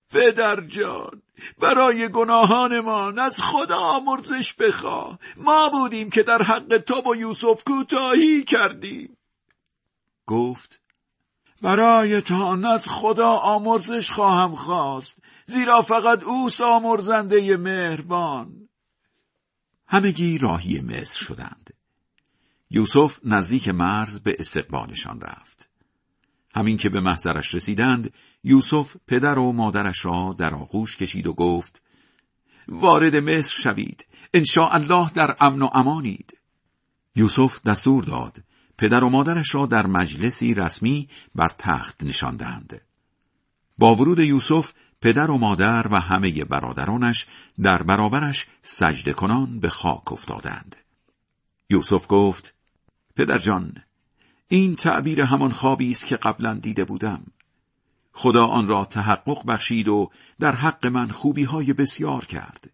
پدر 0.10 0.62
جان 0.62 1.22
برای 1.60 2.10
گناهانمان 2.10 3.20
از 3.20 3.42
خدا 3.42 3.78
آمرزش 3.78 4.54
بخواه 4.54 5.20
ما 5.38 5.70
بودیم 5.70 6.10
که 6.10 6.24
در 6.24 6.42
حق 6.42 6.78
تو 6.78 7.12
و 7.12 7.16
یوسف 7.16 7.64
کوتاهی 7.64 8.44
کردیم. 8.44 9.18
گفت 10.26 10.80
برایتان 11.62 12.66
از 12.66 12.86
خدا 12.88 13.30
آمرزش 13.30 14.12
خواهم 14.12 14.56
خواست. 14.56 15.18
زیرا 15.52 15.82
فقط 15.82 16.24
او 16.24 16.50
آمرزنده 16.64 17.58
مهربان. 17.58 18.70
همگی 19.88 20.38
راهی 20.38 20.82
مصر 20.82 21.18
شدند. 21.18 21.74
یوسف 22.70 23.20
نزدیک 23.24 23.68
مرز 23.68 24.24
به 24.24 24.36
استقبالشان 24.40 25.22
رفت. 25.22 25.70
همین 26.56 26.78
که 26.78 26.90
به 26.90 27.00
محضرش 27.00 27.56
رسیدند 27.56 28.14
یوسف 28.44 28.96
پدر 29.08 29.40
و 29.40 29.52
مادرش 29.52 30.06
را 30.06 30.36
در 30.38 30.56
آغوش 30.56 30.98
کشید 30.98 31.28
و 31.28 31.34
گفت 31.34 31.84
وارد 32.68 33.16
مصر 33.16 33.62
شوید. 33.62 34.06
ان 34.34 34.46
الله 34.58 35.12
در 35.14 35.36
امن 35.40 35.62
و 35.62 35.70
امانید. 35.74 36.38
یوسف 37.16 37.62
دستور 37.62 38.04
داد 38.04 38.44
پدر 38.78 39.04
و 39.04 39.10
مادرش 39.10 39.56
را 39.56 39.66
در 39.66 39.88
مجلسی 39.88 40.54
رسمی 40.54 41.10
بر 41.36 41.50
تخت 41.58 42.04
نشاندند. 42.04 42.82
با 43.78 43.96
ورود 43.96 44.20
یوسف 44.20 44.74
پدر 45.02 45.32
و 45.32 45.38
مادر 45.38 45.88
و 45.88 46.00
همه 46.00 46.44
برادرانش 46.44 47.28
در 47.62 47.84
برابرش 47.84 48.48
سجده 48.62 49.14
کنان 49.14 49.60
به 49.60 49.70
خاک 49.70 50.12
افتادند. 50.12 50.76
یوسف 51.70 52.06
گفت 52.10 52.54
پدر 53.16 53.38
جان 53.38 53.74
این 54.48 54.76
تعبیر 54.76 55.22
همان 55.22 55.52
خوابی 55.52 55.92
است 55.92 56.06
که 56.06 56.16
قبلا 56.16 56.54
دیده 56.54 56.86
بودم. 56.86 57.24
خدا 58.14 58.46
آن 58.46 58.68
را 58.68 58.86
تحقق 58.86 59.46
بخشید 59.46 59.88
و 59.88 60.10
در 60.40 60.56
حق 60.56 60.86
من 60.86 61.08
خوبی 61.08 61.44
های 61.44 61.74
بسیار 61.74 62.26
کرد. 62.26 62.72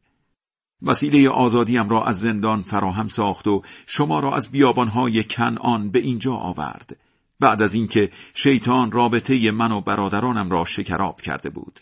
وسیله 0.82 1.30
آزادیم 1.30 1.90
را 1.90 2.06
از 2.06 2.20
زندان 2.20 2.64
فراهم 2.64 3.08
ساخت 3.08 3.48
و 3.48 3.62
شما 3.88 4.20
را 4.20 4.36
از 4.36 4.50
بیابانهای 4.50 5.24
کنعان 5.24 5.90
به 5.90 6.00
اینجا 6.00 6.34
آورد. 6.34 6.98
بعد 7.40 7.62
از 7.62 7.74
اینکه 7.74 8.12
شیطان 8.34 8.92
رابطه 8.92 9.52
من 9.52 9.72
و 9.72 9.82
برادرانم 9.82 10.50
را 10.50 10.66
شکراب 10.66 11.22
کرده 11.22 11.50
بود. 11.50 11.80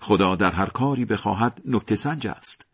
خدا 0.00 0.36
در 0.36 0.52
هر 0.52 0.66
کاری 0.66 1.04
بخواهد 1.04 1.62
نکته 1.64 1.96
سنج 1.96 2.26
است. 2.26 2.66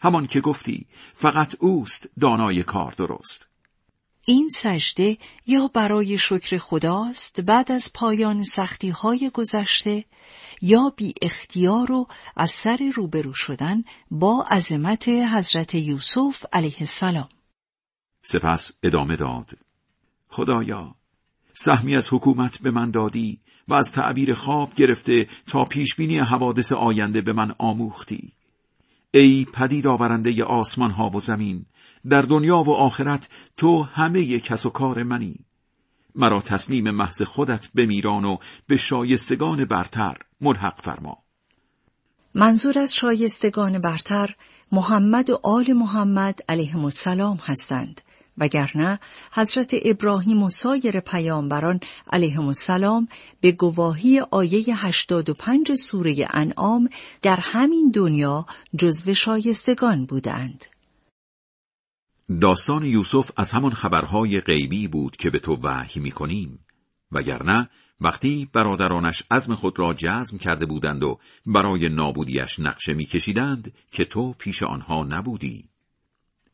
همان 0.00 0.26
که 0.26 0.40
گفتی 0.40 0.86
فقط 1.14 1.54
اوست 1.58 2.08
دانای 2.20 2.62
کار 2.62 2.94
درست. 2.98 3.48
این 4.26 4.48
سجده 4.48 5.18
یا 5.46 5.70
برای 5.74 6.18
شکر 6.18 6.58
خداست 6.58 7.40
بعد 7.40 7.72
از 7.72 7.90
پایان 7.94 8.42
سختی 8.42 8.90
های 8.90 9.30
گذشته 9.34 10.04
یا 10.62 10.92
بی 10.96 11.14
اختیار 11.22 11.92
و 11.92 12.06
از 12.36 12.50
سر 12.50 12.92
روبرو 12.94 13.32
شدن 13.32 13.84
با 14.10 14.44
عظمت 14.50 15.08
حضرت 15.08 15.74
یوسف 15.74 16.44
علیه 16.52 16.76
السلام. 16.80 17.28
سپس 18.22 18.72
ادامه 18.82 19.16
داد. 19.16 19.50
خدایا 20.28 20.94
سهمی 21.54 21.96
از 21.96 22.08
حکومت 22.12 22.62
به 22.62 22.70
من 22.70 22.90
دادی 22.90 23.40
و 23.68 23.74
از 23.74 23.92
تعبیر 23.92 24.34
خواب 24.34 24.74
گرفته 24.74 25.28
تا 25.46 25.64
پیشبینی 25.64 26.18
حوادث 26.18 26.72
آینده 26.72 27.20
به 27.20 27.32
من 27.32 27.54
آموختی. 27.58 28.32
ای 29.14 29.46
پدید 29.52 29.86
آورنده 29.86 30.44
آسمان 30.44 30.90
ها 30.90 31.10
و 31.10 31.20
زمین 31.20 31.66
در 32.08 32.22
دنیا 32.22 32.62
و 32.62 32.70
آخرت 32.70 33.28
تو 33.56 33.82
همه 33.82 34.38
کس 34.40 34.66
و 34.66 34.70
کار 34.70 35.02
منی. 35.02 35.36
مرا 36.14 36.40
تسلیم 36.40 36.90
محض 36.90 37.22
خودت 37.22 37.68
بمیران 37.74 38.24
و 38.24 38.36
به 38.66 38.76
شایستگان 38.76 39.64
برتر 39.64 40.16
ملحق 40.40 40.80
فرما. 40.80 41.18
منظور 42.34 42.78
از 42.78 42.94
شایستگان 42.94 43.78
برتر 43.78 44.34
محمد 44.72 45.30
و 45.30 45.40
آل 45.42 45.72
محمد 45.72 46.38
علیهم 46.48 46.84
السلام 46.84 47.38
هستند. 47.42 48.00
وگرنه 48.38 49.00
حضرت 49.32 49.74
ابراهیم 49.84 50.42
و 50.42 50.48
سایر 50.48 51.00
پیامبران 51.00 51.80
علیهم 52.12 52.46
السلام 52.46 53.08
به 53.40 53.52
گواهی 53.52 54.20
آیه 54.20 54.86
85 54.86 55.74
سوره 55.74 56.28
انعام 56.30 56.88
در 57.22 57.38
همین 57.42 57.90
دنیا 57.94 58.46
جزو 58.76 59.14
شایستگان 59.14 60.06
بودند. 60.06 60.64
داستان 62.40 62.84
یوسف 62.84 63.30
از 63.36 63.50
همان 63.50 63.70
خبرهای 63.70 64.40
غیبی 64.40 64.88
بود 64.88 65.16
که 65.16 65.30
به 65.30 65.38
تو 65.38 65.58
وحی 65.62 66.00
می 66.00 66.10
کنیم 66.10 66.58
وگرنه 67.12 67.68
وقتی 68.00 68.48
برادرانش 68.52 69.22
عزم 69.30 69.54
خود 69.54 69.78
را 69.78 69.94
جزم 69.94 70.38
کرده 70.38 70.66
بودند 70.66 71.04
و 71.04 71.18
برای 71.46 71.88
نابودیش 71.88 72.58
نقشه 72.58 72.94
میکشیدند 72.94 73.72
که 73.90 74.04
تو 74.04 74.32
پیش 74.32 74.62
آنها 74.62 75.04
نبودی 75.04 75.64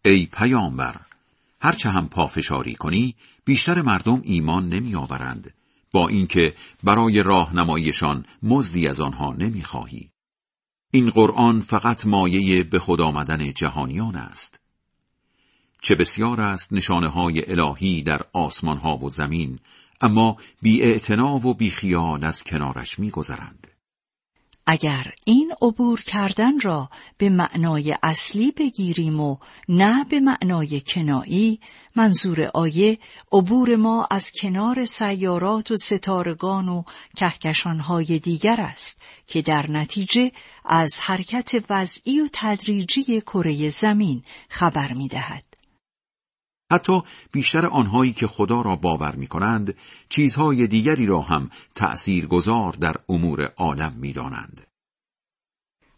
ای 0.04 0.26
پیامبر 0.26 1.00
هرچه 1.60 1.90
هم 1.90 2.08
پافشاری 2.08 2.74
کنی 2.74 3.16
بیشتر 3.44 3.82
مردم 3.82 4.20
ایمان 4.24 4.68
نمی 4.68 4.94
آورند 4.94 5.54
با 5.92 6.08
اینکه 6.08 6.54
برای 6.84 7.22
راهنماییشان 7.22 8.26
مزدی 8.42 8.88
از 8.88 9.00
آنها 9.00 9.32
نمی‌خواهی. 9.38 10.10
این 10.90 11.10
قرآن 11.10 11.60
فقط 11.60 12.06
مایه 12.06 12.62
به 12.62 12.78
خود 12.78 13.00
آمدن 13.00 13.52
جهانیان 13.52 14.16
است. 14.16 14.60
چه 15.82 15.94
بسیار 15.94 16.40
است 16.40 16.72
نشانه 16.72 17.10
های 17.10 17.42
الهی 17.48 18.02
در 18.02 18.20
آسمان 18.32 18.78
ها 18.78 18.96
و 18.96 19.08
زمین 19.08 19.58
اما 20.00 20.36
بی 20.62 21.00
و 21.44 21.54
بی 21.54 21.70
خیال 21.70 22.24
از 22.24 22.44
کنارش 22.44 22.98
میگذرند. 22.98 23.69
اگر 24.66 25.06
این 25.26 25.52
عبور 25.62 26.00
کردن 26.00 26.58
را 26.58 26.88
به 27.18 27.28
معنای 27.28 27.94
اصلی 28.02 28.52
بگیریم 28.52 29.20
و 29.20 29.36
نه 29.68 30.04
به 30.04 30.20
معنای 30.20 30.80
کنایی 30.80 31.60
منظور 31.96 32.50
آیه 32.54 32.98
عبور 33.32 33.76
ما 33.76 34.08
از 34.10 34.32
کنار 34.32 34.84
سیارات 34.84 35.70
و 35.70 35.76
ستارگان 35.76 36.68
و 36.68 36.82
کهکشانهای 37.16 38.18
دیگر 38.18 38.60
است 38.60 39.00
که 39.26 39.42
در 39.42 39.66
نتیجه 39.68 40.32
از 40.64 40.98
حرکت 40.98 41.52
وضعی 41.70 42.20
و 42.20 42.28
تدریجی 42.32 43.20
کره 43.20 43.68
زمین 43.68 44.22
خبر 44.48 44.92
می 44.92 45.08
دهد. 45.08 45.49
حتی 46.72 47.02
بیشتر 47.32 47.66
آنهایی 47.66 48.12
که 48.12 48.26
خدا 48.26 48.60
را 48.60 48.76
باور 48.76 49.14
می 49.16 49.26
کنند 49.26 49.74
چیزهای 50.08 50.66
دیگری 50.66 51.06
را 51.06 51.20
هم 51.20 51.50
تأثیر 51.74 52.26
گذار 52.26 52.72
در 52.72 52.96
امور 53.08 53.44
عالم 53.56 53.92
می 53.92 54.12
دانند. 54.12 54.66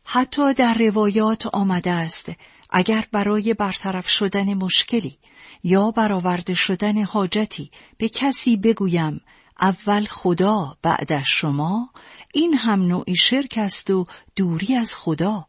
حتی 0.04 0.54
در 0.54 0.74
روایات 0.74 1.46
آمده 1.46 1.92
است 1.92 2.32
اگر 2.70 3.06
برای 3.12 3.54
برطرف 3.54 4.08
شدن 4.08 4.54
مشکلی 4.54 5.18
یا 5.64 5.90
برآورده 5.90 6.54
شدن 6.54 7.02
حاجتی 7.02 7.70
به 7.98 8.08
کسی 8.08 8.56
بگویم 8.56 9.20
اول 9.61 10.04
خدا 10.04 10.76
بعد 10.82 11.22
شما 11.22 11.90
این 12.35 12.54
هم 12.54 12.82
نوعی 12.82 13.16
شرک 13.16 13.54
است 13.56 13.90
و 13.90 14.06
دوری 14.37 14.74
از 14.74 14.94
خدا 14.94 15.46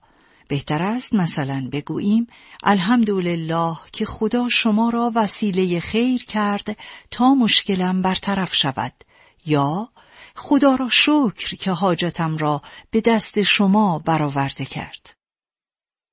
بهتر 0.47 0.81
است 0.83 1.15
مثلا 1.15 1.69
بگوییم 1.71 2.27
الحمدلله 2.63 3.75
که 3.93 4.05
خدا 4.05 4.49
شما 4.49 4.89
را 4.89 5.11
وسیله 5.15 5.79
خیر 5.79 6.25
کرد 6.25 6.77
تا 7.11 7.33
مشکلم 7.33 8.01
برطرف 8.01 8.55
شود. 8.55 8.93
یا 9.45 9.89
خدا 10.35 10.75
را 10.75 10.89
شکر 10.89 11.55
که 11.55 11.71
حاجتم 11.71 12.37
را 12.37 12.61
به 12.91 13.01
دست 13.01 13.41
شما 13.41 13.99
برآورده 13.99 14.65
کرد. 14.65 15.15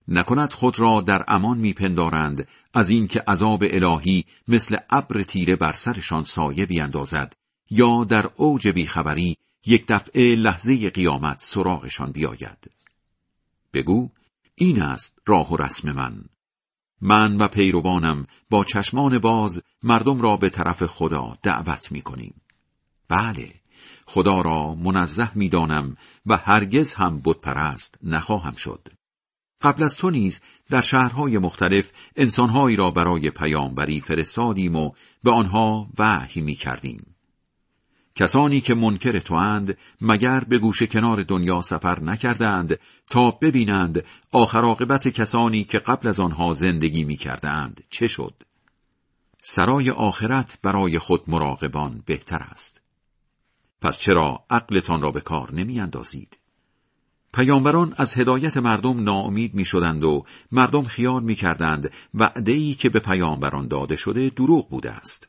نکند 0.09 0.53
خود 0.53 0.79
را 0.79 1.01
در 1.01 1.25
امان 1.29 1.59
میپندارند 1.59 2.49
از 2.75 2.91
اینکه 2.91 3.23
عذاب 3.29 3.63
الهی 3.71 4.25
مثل 4.49 4.77
ابر 4.91 5.23
تیره 5.23 5.57
بر 5.57 5.73
سرشان 5.73 6.23
سایه 6.25 6.67
بیاندازد 6.67 7.33
یا 7.71 8.05
در 8.05 8.31
اوج 8.37 8.69
بیخبری 8.69 9.37
یک 9.67 9.87
دفعه 9.89 10.35
لحظه 10.35 10.91
قیامت 10.91 11.39
سراغشان 11.41 12.13
بیاید. 12.13 12.71
بگو 13.75 14.09
این 14.63 14.83
است 14.83 15.19
راه 15.27 15.53
و 15.53 15.57
رسم 15.57 15.93
من 15.93 16.25
من 17.01 17.37
و 17.37 17.49
پیروانم 17.49 18.27
با 18.51 18.65
چشمان 18.65 19.19
باز 19.19 19.63
مردم 19.83 20.21
را 20.21 20.37
به 20.37 20.51
طرف 20.51 20.87
خدا 20.87 21.39
دعوت 21.43 21.93
می 21.93 22.03
کنیم. 22.03 22.41
بله 23.09 23.55
خدا 24.07 24.41
را 24.41 24.75
منزه 24.75 25.39
می 25.39 25.49
دانم 25.49 25.97
و 26.27 26.37
هرگز 26.37 26.95
هم 26.95 27.21
پرست 27.21 27.99
نخواهم 28.03 28.55
شد. 28.55 28.89
قبل 29.63 29.83
از 29.83 29.97
تو 29.97 30.11
نیز 30.11 30.41
در 30.69 30.81
شهرهای 30.81 31.39
مختلف 31.39 31.93
انسانهایی 32.17 32.77
را 32.77 32.91
برای 32.91 33.31
پیامبری 33.31 34.01
فرستادیم 34.01 34.77
و 34.77 34.91
به 35.23 35.33
آنها 35.33 35.89
وحی 35.99 36.41
می 36.41 36.55
کردیم. 36.55 37.10
کسانی 38.15 38.61
که 38.61 38.75
منکر 38.75 39.19
تو 39.19 39.35
اند 39.35 39.79
مگر 40.01 40.41
به 40.41 40.59
گوشه 40.59 40.87
کنار 40.87 41.23
دنیا 41.23 41.61
سفر 41.61 42.01
نکردند 42.01 42.79
تا 43.07 43.31
ببینند 43.31 44.05
آخر 44.33 44.61
عاقبت 44.61 45.09
کسانی 45.09 45.65
که 45.65 45.79
قبل 45.79 46.09
از 46.09 46.21
آنها 46.21 46.55
زندگی 46.55 47.05
می 47.05 47.17
کردند 47.17 47.85
چه 47.91 48.07
شد؟ 48.07 48.35
سرای 49.43 49.91
آخرت 49.91 50.59
برای 50.63 50.99
خود 50.99 51.31
مراقبان 51.31 52.03
بهتر 52.07 52.39
است. 52.51 52.81
پس 53.81 53.99
چرا 53.99 54.45
عقلتان 54.51 55.03
را 55.03 55.11
به 55.11 55.21
کار 55.21 55.55
نمی 55.55 55.81
اندازید؟ 55.81 56.39
پیامبران 57.35 57.95
از 57.97 58.19
هدایت 58.19 58.57
مردم 58.57 59.05
ناامید 59.05 59.55
می 59.55 59.65
شدند 59.65 60.05
و 60.05 60.25
مردم 60.53 60.83
خیال 60.83 61.23
می 61.23 61.35
کردند 61.35 61.91
وعده 62.15 62.75
که 62.75 62.89
به 62.89 63.01
پیامبران 63.01 63.69
داده 63.69 63.97
شده 63.97 64.31
دروغ 64.31 64.69
بوده 64.69 64.91
است. 64.91 65.29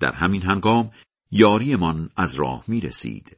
در 0.00 0.12
همین 0.12 0.42
هنگام 0.42 0.90
یاریمان 1.36 2.10
از 2.16 2.34
راه 2.34 2.64
می 2.66 2.80
رسید. 2.80 3.36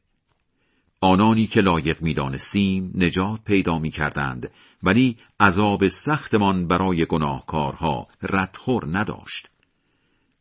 آنانی 1.00 1.46
که 1.46 1.60
لایق 1.60 2.02
می 2.02 2.14
دانستیم 2.14 2.92
نجات 2.94 3.40
پیدا 3.44 3.78
می 3.78 3.90
کردند 3.90 4.50
ولی 4.82 5.16
عذاب 5.40 5.88
سختمان 5.88 6.66
برای 6.66 7.06
گناهکارها 7.06 8.08
ردخور 8.22 8.98
نداشت. 8.98 9.48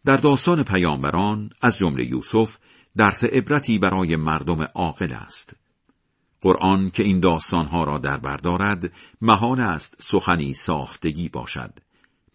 در 0.06 0.18
داستان 0.18 0.64
پیامبران 0.64 1.49
از 1.62 1.78
جمله 1.78 2.06
یوسف 2.06 2.58
درس 2.97 3.24
عبرتی 3.24 3.80
برای 3.80 4.16
مردم 4.16 4.62
عاقل 4.62 5.14
است. 5.14 5.56
قرآن 6.41 6.89
که 6.89 7.03
این 7.03 7.20
داستانها 7.20 7.84
را 7.84 7.97
در 7.97 8.18
بردارد 8.18 8.91
محال 9.22 9.60
است 9.60 9.95
سخنی 9.99 10.53
ساختگی 10.53 11.30
باشد 11.30 11.74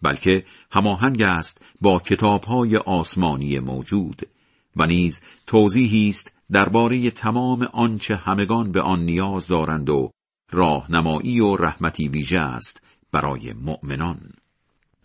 بلکه 0.01 0.45
هماهنگ 0.71 1.21
است 1.21 1.61
با 1.81 1.99
کتابهای 1.99 2.77
آسمانی 2.77 3.59
موجود 3.59 4.21
و 4.75 4.85
نیز 4.85 5.21
توضیحی 5.47 6.09
است 6.09 6.33
درباره 6.51 7.11
تمام 7.11 7.69
آنچه 7.73 8.15
همگان 8.15 8.71
به 8.71 8.81
آن 8.81 9.05
نیاز 9.05 9.47
دارند 9.47 9.89
و 9.89 10.11
راهنمایی 10.51 11.39
و 11.39 11.55
رحمتی 11.55 12.07
ویژه 12.07 12.37
است 12.37 12.81
برای 13.11 13.53
مؤمنان. 13.53 14.31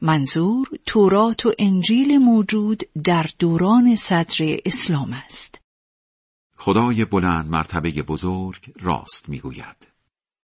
منظور 0.03 0.69
تورات 0.87 1.47
و 1.47 1.53
انجیل 1.59 2.19
موجود 2.19 2.83
در 3.05 3.27
دوران 3.39 3.97
صدر 3.97 4.37
اسلام 4.65 5.13
است. 5.13 5.61
خدای 6.57 7.05
بلند 7.05 7.51
مرتبه 7.51 7.91
بزرگ 8.03 8.73
راست 8.81 9.29
می‌گوید. 9.29 9.96